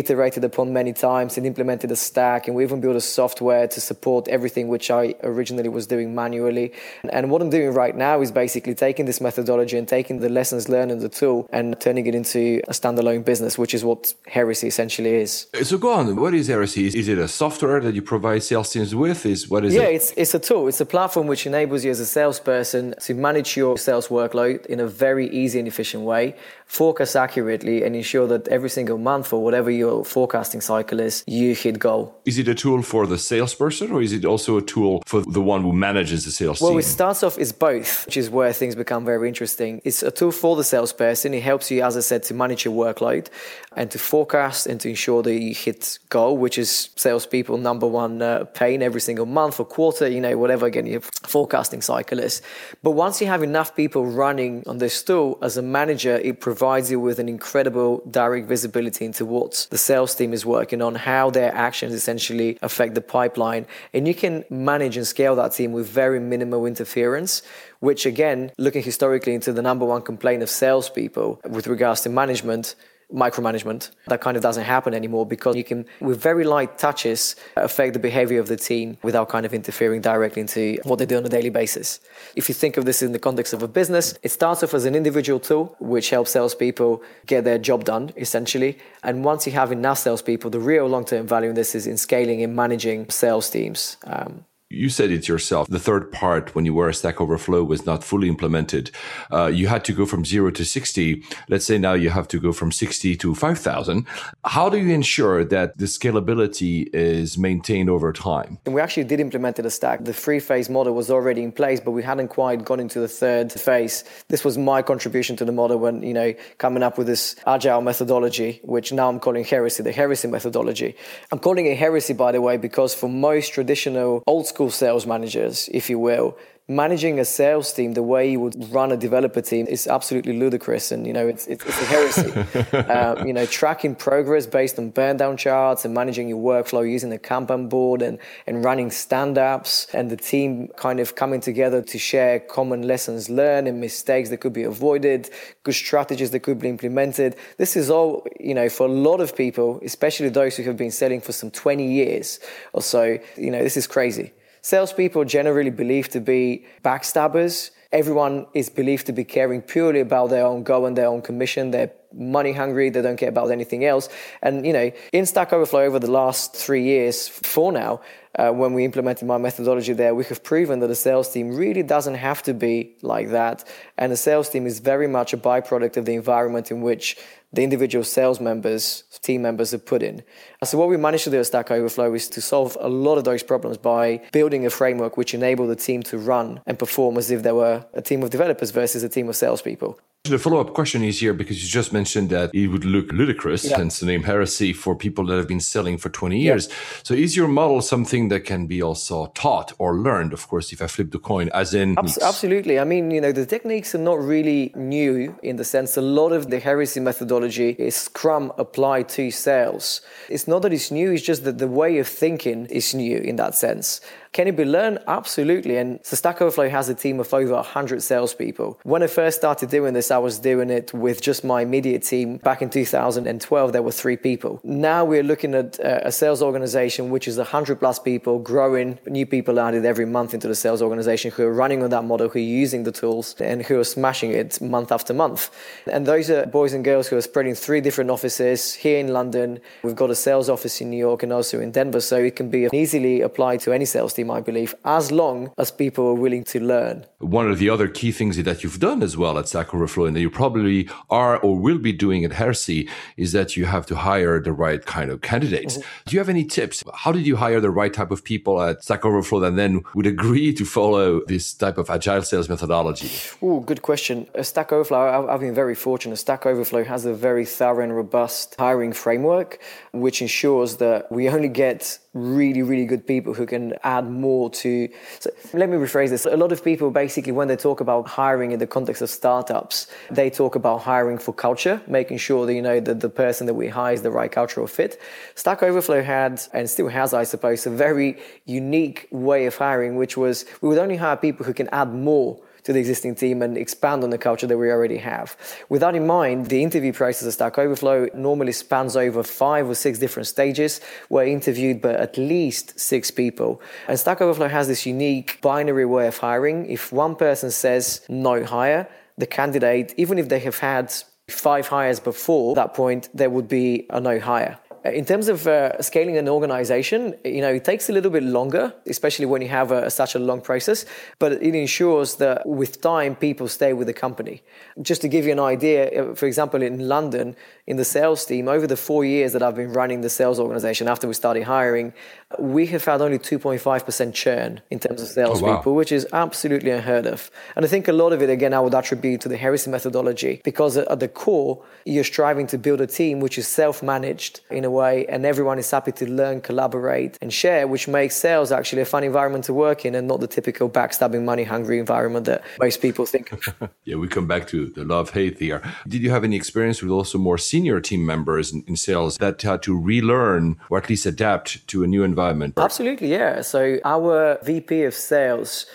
iterated 0.01 0.43
upon 0.51 0.73
many 0.73 0.93
times 0.93 1.37
and 1.37 1.47
implemented 1.47 1.93
a 1.93 1.99
stack. 2.09 2.49
And 2.49 2.57
we 2.57 2.65
even 2.65 2.81
built 2.81 2.97
a 2.97 3.07
software 3.21 3.69
to 3.69 3.81
support 3.81 4.27
everything 4.27 4.67
which 4.75 4.91
I 4.91 5.15
originally 5.23 5.69
was 5.69 5.87
doing 5.87 6.09
manually. 6.23 6.73
And 7.17 7.31
what 7.31 7.41
I'm 7.43 7.51
doing 7.59 7.71
right 7.83 7.97
now 8.09 8.21
is 8.21 8.33
basically 8.33 8.75
taking 8.75 9.05
this 9.11 9.21
methodology 9.21 9.77
and 9.79 9.87
taking 9.87 10.19
the 10.19 10.33
lessons 10.39 10.69
learned 10.69 10.91
in 10.91 10.99
the 10.99 11.12
tool 11.21 11.49
and 11.53 11.81
turning 11.81 12.07
it 12.11 12.15
into 12.21 12.61
a 12.73 12.73
standalone 12.81 13.25
business, 13.25 13.57
which 13.57 13.73
is 13.73 13.85
what 13.85 14.15
Heresy 14.27 14.67
essentially 14.67 15.15
is. 15.27 15.47
So 15.62 15.79
go 15.79 15.93
on. 15.93 16.17
What 16.17 16.35
is 16.35 16.49
Heresy? 16.49 16.87
Is 16.89 17.07
it 17.07 17.19
a 17.19 17.29
software 17.29 17.79
that 17.87 17.95
you 17.95 18.03
provide 18.03 18.43
sales 18.43 18.71
teams 18.73 18.93
with? 19.03 19.25
Is 19.27 19.49
what 19.49 19.65
is 19.65 19.75
yeah, 19.75 19.83
it? 19.83 19.85
Yeah, 19.85 19.97
it's, 19.99 20.11
it's 20.23 20.35
a 20.35 20.43
tool 20.49 20.72
it's 20.73 20.81
a 20.81 20.87
platform 20.87 21.26
which 21.26 21.47
enables 21.47 21.85
you 21.85 21.91
as 21.91 22.00
a 22.00 22.07
salesperson 22.07 22.95
to 22.99 23.12
manage 23.12 23.59
your 23.59 23.76
sales 23.76 24.09
workload 24.09 24.64
in 24.64 24.81
a 24.81 24.87
very 24.87 25.29
easy 25.29 25.59
and 25.59 25.69
efficient 25.69 26.02
way, 26.02 26.35
forecast 26.64 27.14
accurately, 27.14 27.85
and 27.85 27.95
ensure 27.95 28.26
that 28.26 28.49
every 28.49 28.71
single 28.71 28.97
month 28.97 29.35
or 29.35 29.45
whatever 29.45 29.71
your 29.71 30.02
forecasting 30.02 30.62
cycle 30.62 30.99
is, 30.99 31.25
you 31.26 31.55
hit 31.55 31.79
goal. 31.79 32.19
Is 32.25 32.38
it 32.38 32.49
a 32.49 32.55
tool 32.55 32.81
for 32.81 33.07
the 33.07 33.19
salesperson 33.19 33.93
or 33.93 34.00
is 34.00 34.14
it 34.14 34.25
also 34.25 34.57
a 34.57 34.62
tool 34.62 35.02
for 35.05 35.21
the 35.21 35.43
one 35.43 35.61
who 35.61 35.75
manages 35.75 36.25
the 36.25 36.31
sales 36.31 36.59
well, 36.62 36.71
team? 36.71 36.76
Well, 36.76 36.85
it 36.87 36.88
starts 36.88 37.23
off 37.23 37.37
as 37.37 37.52
both, 37.52 38.07
which 38.07 38.17
is 38.17 38.31
where 38.31 38.55
things 38.55 38.75
become 38.75 39.05
very 39.05 39.29
interesting. 39.29 39.83
It's 39.85 40.02
a 40.02 40.11
tool 40.11 40.33
for 40.33 40.57
the 40.57 40.64
salesperson. 40.64 41.35
It 41.35 41.43
helps 41.43 41.71
you, 41.71 41.83
as 41.83 41.99
I 41.99 42.00
said, 42.00 42.23
to 42.25 42.35
manage 42.35 42.64
your 42.64 42.73
workload 42.73 43.29
and 43.76 43.91
to 43.91 43.99
forecast 43.99 44.67
and 44.67 44.81
to 44.81 44.88
ensure 44.88 45.23
that 45.23 45.35
you 45.35 45.55
hit 45.55 45.99
goal, 46.09 46.38
which 46.38 46.57
is 46.57 46.88
salespeople 46.97 47.59
number 47.59 47.87
one 47.87 48.23
uh, 48.23 48.45
pain 48.55 48.81
every 48.81 49.02
single 49.02 49.26
month 49.26 49.61
or 49.61 49.67
quarter, 49.67 50.09
you 50.09 50.23
know, 50.23 50.38
whatever 50.38 50.52
again 50.61 50.87
your 50.87 51.01
forecasting 51.01 51.81
cycle 51.81 52.19
is. 52.19 52.43
But 52.83 52.91
once 52.91 53.21
you 53.21 53.27
have 53.29 53.43
enough 53.43 53.75
people 53.75 54.05
running 54.07 54.63
on 54.67 54.79
this 54.79 55.03
tool 55.03 55.39
as 55.41 55.57
a 55.57 55.63
manager, 55.63 56.17
it 56.17 56.41
provides 56.41 56.91
you 56.91 57.01
with 57.01 57.19
an 57.19 57.29
incredible 57.29 58.03
direct 58.11 58.49
visibility 58.49 59.05
into 59.05 59.25
what 59.25 59.67
the 59.71 59.79
sales 59.79 60.15
team 60.15 60.35
is 60.35 60.45
working 60.45 60.83
on, 60.83 60.95
how 60.95 61.31
their 61.31 61.55
actions 61.55 61.95
essentially 61.95 62.59
affect 62.61 62.95
the 62.95 63.01
pipeline. 63.01 63.67
And 63.95 64.07
you 64.07 64.15
can 64.15 64.45
manage 64.51 64.97
and 64.97 65.07
scale 65.07 65.35
that 65.37 65.53
team 65.53 65.73
with 65.73 65.89
very 65.89 66.21
minimal 66.21 66.67
interference, 66.67 67.43
which 67.81 68.05
again, 68.05 68.51
looking 68.59 68.83
historically 68.83 69.35
into 69.35 69.53
the 69.53 69.63
number 69.63 69.87
one 69.87 70.03
complaint 70.03 70.43
of 70.43 70.51
salespeople 70.51 71.41
with 71.49 71.67
regards 71.67 72.03
to 72.03 72.09
management, 72.09 72.75
micromanagement. 73.12 73.90
That 74.09 74.21
kind 74.21 74.37
of 74.37 74.42
doesn't 74.42 74.64
happen 74.64 74.95
anymore 74.95 75.26
because 75.26 75.57
you 75.57 75.64
can, 75.64 75.87
with 76.00 76.21
very 76.21 76.45
light 76.45 76.78
touches, 76.78 77.37
affect 77.57 77.92
the 77.95 77.99
behavior 77.99 78.40
of 78.40 78.49
the 78.49 78.57
team 78.57 78.97
without 79.02 79.28
kind 79.28 79.47
of 79.47 79.54
interfering 79.54 80.00
directly 80.00 80.40
into 80.40 80.78
what 80.85 80.99
they 80.99 81.07
do 81.07 81.16
on 81.16 81.25
a 81.25 81.28
daily 81.28 81.50
basis. 81.50 82.00
If 82.37 82.49
you 82.49 82.54
think 82.54 82.76
of 82.76 82.85
this 82.85 83.02
in 83.02 83.12
the 83.12 83.19
context 83.19 83.52
of 83.52 83.62
a 83.62 83.69
business, 83.69 84.14
it 84.23 84.31
starts 84.31 84.62
off 84.62 84.75
as 84.75 84.85
an 84.85 84.95
individual 84.95 85.40
tool 85.40 85.76
which 85.78 86.11
helps 86.11 86.31
salespeople 86.33 87.02
get 87.26 87.45
their 87.45 87.59
job 87.59 87.85
done, 87.85 88.12
essentially. 88.16 88.78
And 89.02 89.25
once 89.25 89.47
you 89.47 89.52
have 89.52 89.73
enough 89.73 89.99
salespeople, 89.99 90.50
the 90.50 90.61
real 90.61 90.87
long 90.87 91.04
term 91.04 91.26
value 91.26 91.50
in 91.50 91.54
this 91.54 91.75
is 91.75 91.87
in 91.87 91.97
scaling 91.97 92.42
and 92.42 92.54
managing 92.57 93.11
sales 93.11 93.50
teams. 93.50 93.97
Um, 94.04 94.45
you 94.73 94.88
said 94.88 95.11
it 95.11 95.29
yourself. 95.29 95.69
The 95.69 95.79
third 95.79 96.11
part, 96.11 96.55
when 96.55 96.64
you 96.64 96.75
were 96.75 96.88
a 96.88 96.95
Stack 96.95 97.21
Overflow, 97.21 97.64
was 97.64 97.87
not 97.87 98.02
fully 98.02 98.29
implemented. 98.29 98.91
Uh, 99.31 99.47
you 99.47 99.69
had 99.69 99.85
to 99.85 99.93
go 99.93 100.07
from 100.07 100.25
zero 100.25 100.50
to 100.50 100.64
60. 100.64 101.23
Let's 101.49 101.67
say 101.67 101.79
now 101.79 101.93
you 101.93 102.11
have 102.11 102.29
to 102.29 102.41
go 102.41 102.52
from 102.52 102.73
60 102.73 103.17
to 103.17 103.35
5,000. 103.35 104.07
How 104.45 104.69
do 104.69 104.79
you 104.79 104.93
ensure 104.95 105.45
that 105.45 105.79
the 105.79 105.85
scalability 105.85 106.88
is 106.95 107.38
maintained 107.38 107.91
over 107.91 108.12
time? 108.12 108.59
And 108.64 108.75
we 108.75 108.81
actually 108.81 109.05
did 109.05 109.21
implement 109.21 109.59
a 109.59 109.71
stack. 109.71 110.05
The 110.05 110.12
three 110.12 110.41
phase 110.41 110.69
model 110.69 110.95
was 110.95 111.11
already 111.11 111.43
in 111.43 111.52
place, 111.52 111.81
but 111.81 111.93
we 111.93 112.02
hadn't 112.02 112.29
quite 112.29 112.64
gone 112.64 112.81
into 112.81 113.00
the 113.00 113.09
third 113.09 113.52
phase. 113.52 114.05
This 114.29 114.45
was 114.45 114.59
my 114.59 114.83
contribution 114.83 115.37
to 115.37 115.45
the 115.45 115.52
model 115.52 115.79
when, 115.79 116.02
you 116.02 116.14
know, 116.14 116.35
coming 116.59 116.83
up 116.83 116.99
with 116.99 117.07
this 117.07 117.37
agile 117.47 117.83
methodology, 117.83 118.61
which 118.64 118.93
now 118.93 119.09
I'm 119.09 119.21
calling 119.21 119.45
heresy, 119.45 119.83
the 119.83 119.93
heresy 119.93 120.29
methodology. 120.29 120.97
I'm 121.31 121.38
calling 121.38 121.67
it 121.67 121.76
heresy, 121.76 122.14
by 122.14 122.33
the 122.33 122.41
way, 122.41 122.57
because 122.57 122.95
for 122.95 123.09
most 123.09 123.52
traditional 123.52 124.23
old 124.26 124.47
school 124.47 124.62
sales 124.71 125.07
managers, 125.07 125.69
if 125.73 125.90
you 125.90 125.99
will, 125.99 126.37
managing 126.69 127.19
a 127.19 127.25
sales 127.25 127.73
team 127.73 127.95
the 127.95 128.02
way 128.02 128.31
you 128.31 128.38
would 128.38 128.73
run 128.73 128.92
a 128.92 128.97
developer 128.97 129.40
team 129.40 129.66
is 129.66 129.88
absolutely 129.88 130.38
ludicrous 130.38 130.92
and 130.92 131.07
you 131.07 131.12
know 131.12 131.26
it's, 131.26 131.47
it's, 131.49 131.64
it's 131.66 131.83
a 131.83 131.85
heresy. 131.85 132.76
Uh, 132.76 133.25
you 133.26 133.33
know 133.33 133.45
tracking 133.47 133.97
progress 133.97 134.47
based 134.47 134.78
on 134.78 134.90
burn 134.90 135.16
down 135.16 135.37
charts 135.37 135.85
and 135.85 135.92
managing 135.92 136.28
your 136.28 136.38
workflow 136.38 136.88
using 136.88 137.12
a 137.12 137.19
kanban 137.19 137.69
board 137.69 138.00
and, 138.00 138.19
and 138.46 138.64
running 138.64 138.92
stand-ups 138.92 139.88
and 139.92 140.09
the 140.09 140.16
team 140.16 140.68
kind 140.77 141.01
of 141.01 141.16
coming 141.16 141.40
together 141.40 141.83
to 141.83 141.98
share 141.98 142.38
common 142.38 142.87
lessons 142.87 143.29
learned 143.29 143.66
and 143.66 143.81
mistakes 143.81 144.31
that 144.31 144.38
could 144.38 144.53
be 144.53 144.62
avoided 144.62 145.29
good 145.64 145.75
strategies 145.75 146.31
that 146.31 146.40
could 146.40 146.61
be 146.61 146.68
implemented. 146.68 147.35
This 147.59 147.77
is 147.77 147.90
all 147.90 148.25
you 148.38 148.55
know 148.55 148.68
for 148.68 148.87
a 148.87 148.92
lot 148.92 149.20
of 149.20 149.37
people 149.37 149.81
especially 149.85 150.29
those 150.29 150.57
who 150.57 150.62
have 150.62 150.77
been 150.77 150.92
selling 150.92 151.20
for 151.20 151.33
some 151.33 151.51
20 151.51 151.92
years 151.92 152.38
or 152.72 152.83
so 152.83 153.18
you 153.37 153.51
know 153.51 153.62
this 153.62 153.77
is 153.77 153.88
crazy 153.88 154.33
Salespeople 154.62 155.25
generally 155.25 155.70
believed 155.70 156.12
to 156.12 156.20
be 156.20 156.64
backstabbers. 156.85 157.70
Everyone 157.90 158.46
is 158.55 158.70
believed 158.70 159.07
to 159.07 159.12
be 159.12 159.25
caring 159.25 159.61
purely 159.61 160.01
about 160.01 160.31
their 160.31 160.46
own 160.46 160.62
goal 160.62 160.87
and 160.87 160.96
their 160.96 161.09
own 161.09 161.20
commission. 161.20 161.72
They're 161.72 161.90
money 162.14 162.53
hungry. 162.53 162.88
They 162.88 163.03
don't 163.03 163.16
care 163.16 163.29
about 163.29 163.51
anything 163.51 163.85
else. 163.85 164.09
And, 164.40 164.64
you 164.64 164.72
know, 164.72 164.92
in 165.12 165.27
Stack 165.27 165.53
Overflow 165.53 165.83
over 165.83 165.98
the 165.98 166.11
last 166.11 166.55
three 166.55 166.85
years, 166.85 167.27
four 167.27 167.72
now, 167.72 168.01
uh, 168.38 168.51
when 168.51 168.72
we 168.72 168.85
implemented 168.85 169.27
my 169.27 169.37
methodology 169.37 169.92
there, 169.92 170.14
we 170.14 170.25
have 170.25 170.42
proven 170.44 170.79
that 170.81 170.90
a 170.90 170.94
sales 170.94 171.31
team 171.31 171.55
really 171.55 171.83
doesn't 171.83 172.14
have 172.14 172.42
to 172.44 172.55
be 172.55 172.94
like 173.03 173.31
that. 173.31 173.64
And 173.98 174.12
a 174.12 174.16
sales 174.16 174.48
team 174.48 174.66
is 174.66 174.79
very 174.79 175.09
much 175.09 175.33
a 175.33 175.37
byproduct 175.37 175.96
of 175.96 176.05
the 176.05 176.14
environment 176.14 176.70
in 176.70 176.83
which 176.83 177.16
the 177.53 177.62
individual 177.62 178.05
sales 178.05 178.41
members, 178.41 179.05
team 179.23 179.43
members 179.43 179.75
are 179.75 179.79
put 179.79 180.03
in. 180.03 180.23
So 180.65 180.79
what 180.79 180.88
we 180.88 180.97
managed 180.97 181.25
to 181.25 181.31
do 181.31 181.38
at 181.38 181.47
Stack 181.47 181.71
Overflow 181.71 182.15
is 182.15 182.29
to 182.29 182.41
solve 182.41 182.77
a 182.81 182.88
lot 182.88 183.19
of 183.19 183.25
those 183.25 183.43
problems 183.43 183.77
by 183.77 184.23
building 184.33 184.65
a 184.65 184.71
framework 184.71 185.17
which 185.17 185.35
enabled 185.35 185.71
the 185.71 185.77
team 185.77 186.03
to 186.05 186.19
run 186.19 186.61
and 186.67 186.79
perform 186.79 187.19
as 187.19 187.31
if 187.31 187.43
they 187.43 187.53
were 187.53 187.85
a 187.93 188.03
team 188.03 188.23
of 188.23 188.31
developers 188.31 188.71
versus 188.71 189.03
a 189.03 189.09
team 189.09 189.29
of 189.29 189.37
salespeople. 189.37 189.99
The 190.25 190.38
follow 190.38 190.61
up 190.61 190.73
question 190.73 191.03
is 191.03 191.19
here 191.19 191.35
because 191.35 191.65
you 191.65 191.69
just 191.69 191.93
mentioned 191.93 192.31
that 192.31 192.55
it 192.55 192.69
would 192.69 192.85
look 192.85 193.11
ludicrous, 193.11 193.65
yeah. 193.65 193.77
hence 193.77 193.99
the 193.99 194.07
name 194.07 194.23
heresy, 194.23 194.73
for 194.73 194.95
people 194.95 195.27
that 195.27 195.37
have 195.37 195.49
been 195.49 195.59
selling 195.59 195.99
for 195.99 196.11
20 196.11 196.38
years. 196.38 196.69
Yeah. 196.69 196.75
So, 197.03 197.15
is 197.15 197.37
your 197.37 197.49
model 197.49 197.83
something 197.83 198.29
that 198.29 198.45
can 198.45 198.69
be 198.69 198.81
also 198.81 199.33
taught 199.35 199.73
or 199.79 199.97
learned? 199.97 200.33
Of 200.33 200.47
course, 200.47 200.73
if 200.73 200.81
I 200.81 200.87
flip 200.87 201.11
the 201.11 201.19
coin, 201.19 201.51
as 201.53 201.75
in. 201.75 201.99
Absolutely. 201.99 202.79
I 202.79 202.85
mean, 202.85 203.11
you 203.11 203.21
know, 203.21 203.33
the 203.33 203.45
techniques 203.45 203.97
are 203.97 203.99
not 203.99 204.21
really 204.21 204.71
new 204.77 205.37
in 205.43 205.57
the 205.57 205.65
sense 205.65 205.97
a 205.97 206.01
lot 206.01 206.31
of 206.31 206.51
the 206.51 206.61
heresy 206.61 207.01
methodology 207.01 207.41
is 207.44 207.96
Scrum 207.96 208.52
applied 208.59 209.09
to 209.11 209.31
sales. 209.31 210.00
It's 210.28 210.48
not 210.48 210.62
that 210.62 210.72
it's 210.72 210.90
new, 210.90 211.12
it's 211.12 211.22
just 211.22 211.44
that 211.44 211.59
the 211.59 211.68
way 211.68 211.98
of 211.98 212.09
thinking 212.09 212.66
is 212.66 212.94
new 212.94 213.18
in 213.18 213.37
that 213.37 213.55
sense. 213.55 214.00
Can 214.33 214.49
it 214.49 214.57
be 214.57 214.64
learned? 214.64 214.99
Absolutely. 215.07 215.77
And 215.77 216.01
so 216.03 216.16
Stack 216.16 216.40
Overflow 216.40 216.71
has 216.71 216.88
a 216.88 216.95
team 216.95 217.21
of 217.21 217.35
over 217.35 217.53
100 217.53 218.03
salespeople. 218.03 218.81
When 218.83 219.03
I 219.03 219.07
first 219.07 219.37
started 219.37 219.68
doing 219.68 219.92
this, 219.92 220.11
I 220.11 220.16
was 220.16 220.38
doing 220.38 220.71
it 220.71 220.95
with 220.95 221.21
just 221.21 221.45
my 221.45 221.61
immediate 221.61 222.03
team. 222.03 222.38
Back 222.38 222.62
in 222.62 222.71
2012, 222.71 223.73
there 223.73 223.83
were 223.83 223.92
three 223.92 224.16
people. 224.16 224.59
Now 224.64 225.05
we're 225.05 225.23
looking 225.23 225.55
at 225.55 225.79
uh, 225.81 226.01
a 226.05 226.11
sales 226.11 226.40
organization 226.40 227.11
which 227.11 227.29
is 227.29 227.37
100 227.37 227.79
plus 227.79 227.99
people, 227.99 228.38
growing, 228.38 228.99
new 229.07 229.27
people 229.27 229.61
added 229.61 229.85
every 229.85 230.07
month 230.07 230.33
into 230.33 230.49
the 230.49 230.55
sales 230.55 230.81
organization 230.81 231.31
who 231.31 231.42
are 231.42 231.53
running 231.53 231.83
on 231.83 231.90
that 231.90 232.05
model, 232.05 232.31
who 232.31 232.38
are 232.38 232.42
using 232.62 232.85
the 232.85 232.92
tools, 232.92 233.35
and 233.38 233.61
who 233.66 233.79
are 233.79 233.85
smashing 233.85 234.31
it 234.31 234.59
month 234.62 234.90
after 234.92 235.12
month. 235.12 235.51
And 235.87 236.07
those 236.07 236.31
are 236.31 236.47
boys 236.47 236.73
and 236.73 236.83
girls 236.83 237.07
who 237.07 237.18
are 237.18 237.23
spreading 237.23 237.55
three 237.55 237.83
different 237.83 238.11
offices 238.11 238.73
here 238.73 238.99
in 238.99 239.09
London. 239.09 239.61
We've 239.83 239.95
got 239.95 240.09
a 240.09 240.14
sales 240.14 240.49
office 240.49 240.81
in 240.81 240.88
New 240.88 240.97
York 240.97 241.23
and 241.23 241.35
also 241.35 241.61
in 241.61 241.71
Denver, 241.71 242.01
so 242.01 242.16
it 242.16 242.35
can 242.35 242.49
be 242.49 242.71
easily 242.73 243.21
applied 243.21 243.61
to 243.61 243.73
any 243.73 243.85
sales 243.85 244.14
team 244.14 244.22
team, 244.23 244.31
I 244.31 244.41
believe, 244.41 244.75
as 244.85 245.11
long 245.11 245.51
as 245.59 245.71
people 245.71 246.07
are 246.07 246.15
willing 246.15 246.45
to 246.45 246.61
learn. 246.61 247.07
One 247.19 247.51
of 247.51 247.59
the 247.59 247.69
other 247.69 247.89
key 247.89 248.13
things 248.13 248.37
that 248.43 248.63
you've 248.63 248.81
done 248.81 249.03
as 249.03 249.17
well 249.17 249.39
at 249.39 249.49
Stack 249.49 249.75
Overflow 249.75 250.07
and 250.07 250.17
that 250.17 250.21
you 250.21 250.31
probably 250.31 250.89
are 251.11 251.39
or 251.39 251.59
will 251.59 251.79
be 251.79 251.93
doing 251.93 252.25
at 252.25 252.33
Heresy 252.33 252.89
is 253.17 253.33
that 253.33 253.57
you 253.57 253.67
have 253.67 253.87
to 253.87 253.97
hire 253.97 254.41
the 254.41 254.53
right 254.53 254.85
kind 254.85 255.11
of 255.11 255.21
candidates. 255.21 255.79
Mm-hmm. 255.79 256.05
Do 256.07 256.17
you 256.17 256.21
have 256.21 256.29
any 256.29 256.45
tips? 256.45 256.83
How 256.95 257.13
did 257.13 257.27
you 257.27 257.37
hire 257.37 257.61
the 257.61 257.71
right 257.71 257.93
type 257.93 258.11
of 258.11 258.25
people 258.25 258.61
at 258.63 258.83
Stack 258.83 259.05
Overflow 259.05 259.41
that 259.41 259.57
then 259.57 259.83
would 259.95 260.07
agree 260.07 260.53
to 260.55 260.65
follow 260.65 261.25
this 261.27 261.55
type 261.55 261.79
of 261.79 261.91
agile 261.91 262.23
sales 262.23 262.49
methodology? 262.49 263.11
Oh, 263.41 263.61
good 263.61 263.83
question. 263.83 264.27
At 264.35 264.47
Stack 264.47 264.73
Overflow, 264.73 265.29
I've 265.29 265.41
been 265.41 265.55
very 265.55 265.75
fortunate. 265.75 266.17
Stack 266.17 266.47
Overflow 266.47 266.85
has 266.85 267.05
a 267.05 267.15
very 267.15 267.45
thorough 267.45 267.85
and 267.85 267.95
robust 267.95 268.57
hiring 268.59 268.93
framework, 268.93 269.61
which 269.93 270.23
ensures 270.23 270.77
that 270.77 271.11
we 271.11 271.29
only 271.29 271.49
get 271.49 271.99
really, 272.15 272.63
really 272.63 272.85
good 272.85 273.07
people 273.07 273.33
who 273.33 273.47
can 273.47 273.75
add 273.85 274.11
more 274.12 274.51
to. 274.51 274.88
So 275.18 275.31
let 275.53 275.68
me 275.68 275.77
rephrase 275.77 276.11
this. 276.11 276.27
A 276.27 276.37
lot 276.37 276.53
of 276.53 276.62
people 276.62 276.90
basically, 276.90 277.33
when 277.33 277.48
they 277.48 277.57
talk 277.57 277.81
about 277.81 278.07
hiring 278.07 278.53
in 278.53 278.59
the 278.59 278.66
context 278.66 279.03
of 279.03 279.11
startups, 279.11 279.87
they 280.11 280.31
talk 280.31 280.55
about 280.55 280.79
hiring 280.83 281.18
for 281.18 281.33
culture, 281.33 281.81
making 281.87 282.18
sure 282.18 282.46
that 282.46 282.55
you 282.55 282.62
know 282.62 282.81
that 282.81 283.01
the 283.01 283.09
person 283.09 283.46
that 283.46 283.55
we 283.55 283.68
hire 283.68 283.94
is 283.94 284.03
the 284.03 284.11
right 284.11 284.31
cultural 284.31 284.66
fit. 284.66 285.01
Stack 285.35 285.62
Overflow 285.62 286.03
had 286.03 286.42
and 286.53 286.68
still 286.68 286.88
has, 286.88 287.14
I 287.14 287.25
suppose, 287.25 287.66
a 287.66 287.70
very 287.70 288.18
unique 288.44 289.09
way 289.11 289.46
of 289.46 289.57
hiring, 289.57 289.96
which 289.96 290.16
was 290.16 290.44
we 290.61 290.68
would 290.68 290.79
only 290.79 290.96
hire 290.96 291.16
people 291.16 291.46
who 291.46 291.55
can 291.55 291.68
add 291.72 291.92
more 291.92 292.40
to 292.64 292.72
the 292.72 292.79
existing 292.79 293.14
team 293.14 293.42
and 293.42 293.57
expand 293.57 294.05
on 294.05 294.11
the 294.11 294.18
culture 294.18 294.46
that 294.46 294.59
we 294.59 294.70
already 294.70 294.98
have. 294.98 295.37
With 295.68 295.81
that 295.81 295.94
in 295.94 296.07
mind, 296.07 296.46
the 296.46 296.62
interview 296.62 296.92
process 296.92 297.27
at 297.27 297.35
Stack 297.35 297.59
Overflow 297.59 298.09
normally 298.14 298.53
spans 298.53 298.96
over 298.96 299.22
five 299.22 299.68
or 299.68 299.75
six 299.75 299.98
different 299.98 300.27
stages. 300.27 300.81
We're 301.09 301.27
interviewed 301.27 301.81
by 301.81 301.94
at 301.94 302.16
least 302.16 302.79
six 302.79 303.11
people. 303.11 303.61
And 303.88 303.98
Stack 303.98 304.20
Overflow 304.20 304.48
has 304.48 304.68
this 304.68 304.87
unique 304.87 305.40
binary 305.40 305.85
way 305.85 306.07
of 306.07 306.18
hiring. 306.18 306.66
If 306.70 306.92
one 306.92 307.16
person 307.16 307.51
says 307.51 308.03
no 308.09 308.44
hire, 308.44 308.88
the 309.18 309.27
candidate, 309.27 309.94
even 309.96 310.18
if 310.18 310.29
they 310.29 310.40
have 310.40 310.59
had 310.59 310.92
five 311.29 311.68
hires 311.68 312.01
before 312.01 312.55
that 312.55 312.75
point, 312.75 313.09
there 313.14 313.31
would 313.31 313.48
be 313.48 313.87
a 313.90 314.01
no 314.01 314.18
hire. 314.18 314.59
In 314.85 315.05
terms 315.05 315.29
of 315.29 315.47
uh, 315.47 315.81
scaling 315.81 316.16
an 316.16 316.29
organization, 316.29 317.14
you 317.25 317.40
know, 317.40 317.53
it 317.53 317.64
takes 317.64 317.88
a 317.88 317.92
little 317.92 318.11
bit 318.11 318.25
longer, 318.25 318.75
especially 318.88 319.27
when 319.27 319.40
you 319.40 319.49
have 319.49 319.71
a, 319.71 319.88
such 319.88 320.16
a 320.16 320.18
long 320.18 320.40
process, 320.40 320.85
but 321.21 321.33
it 321.33 321.55
ensures 321.55 322.16
that 322.16 322.49
with 322.49 322.81
time, 322.81 323.14
people 323.14 323.47
stay 323.47 323.75
with 323.75 323.87
the 323.87 323.92
company. 323.92 324.42
Just 324.81 325.01
to 325.03 325.09
give 325.09 325.25
you 325.25 325.31
an 325.31 325.38
idea, 325.38 326.03
uh, 326.03 326.14
for 326.16 326.27
example, 326.27 326.62
in 326.62 326.88
London, 326.88 327.37
in 327.68 327.77
the 327.77 327.85
sales 327.85 328.25
team, 328.25 328.49
over 328.49 328.66
the 328.66 328.77
four 328.77 329.05
years 329.05 329.33
that 329.35 329.42
I've 329.42 329.55
been 329.55 329.73
running 329.73 330.01
the 330.01 330.11
sales 330.11 330.40
organization 330.40 330.88
after 330.88 331.07
we 331.07 331.14
started 331.14 331.45
hiring, 331.45 331.92
we 332.40 332.66
have 332.66 332.85
had 332.85 333.01
only 333.01 333.21
2.5% 333.21 334.14
churn 334.14 334.62
in 334.71 334.81
terms 334.81 335.01
of 335.01 335.09
salespeople, 335.09 335.62
oh, 335.64 335.71
wow. 335.71 335.79
which 335.79 335.92
is 335.92 336.09
absolutely 336.12 336.73
unheard 336.73 337.07
of. 337.07 337.31
And 337.55 337.64
I 337.64 337.68
think 337.68 337.87
a 337.87 337.92
lot 337.92 338.12
of 338.12 338.21
it, 338.21 338.31
again, 338.31 338.53
I 338.53 338.59
would 338.59 338.75
attribute 338.75 339.21
to 339.21 339.29
the 339.29 339.37
heresy 339.37 339.71
methodology 339.71 340.40
because 340.42 340.77
at 340.77 340.99
the 340.99 341.09
core, 341.09 341.62
you're 341.85 342.03
striving 342.03 342.49
to 342.49 342.59
build 342.59 342.81
a 342.81 342.87
team 342.88 343.21
which 343.21 343.38
is 343.38 343.47
self 343.47 343.81
managed 343.81 344.40
in 344.51 344.64
a 344.64 344.72
way, 344.73 345.07
and 345.07 345.25
everyone 345.25 345.59
is 345.59 345.71
happy 345.71 345.93
to 345.93 346.11
learn, 346.11 346.41
collaborate, 346.41 347.19
and 347.23 347.33
share, 347.33 347.67
which 347.67 347.87
makes 347.89 348.17
sales 348.17 348.51
actually 348.51 348.83
a 348.83 348.85
fun 348.85 349.05
environment 349.05 349.45
to 349.45 349.55
work 349.55 349.85
in 349.85 349.95
and 349.95 350.09
not 350.09 350.21
the 350.21 350.27
typical 350.27 350.69
backstabbing, 350.69 351.25
money 351.25 351.45
hungry 351.45 351.79
environment 351.79 352.27
that 352.27 352.43
most 352.59 352.81
people 352.81 353.07
think 353.07 353.33
yeah, 353.85 353.97
we 353.97 354.09
come 354.09 354.27
back 354.27 354.47
to 354.49 354.67
the 354.71 354.85
love 354.85 355.11
hate 355.11 355.39
here. 355.39 355.63
Did 355.87 356.03
you 356.03 356.11
have 356.11 356.25
any 356.25 356.37
experience 356.37 356.83
with 356.83 356.91
also 356.91 357.19
more 357.19 357.39
senior 357.39 357.81
team 357.81 358.05
members 358.05 358.53
in, 358.53 358.65
in 358.67 358.77
sales 358.77 359.19
that 359.19 359.41
had 359.43 359.63
to 359.63 359.79
relearn 359.79 360.57
or 360.71 360.79
at 360.79 360.89
least 360.89 361.07
adapt 361.07 361.67
to 361.69 361.85
a 361.85 361.87
new 361.87 362.03
environment? 362.03 362.55
Absolutely, 362.57 363.11
yeah. 363.13 363.43
So, 363.43 363.79
our 363.85 364.39
VP 364.43 364.83
of 364.85 364.95
sales 364.95 365.67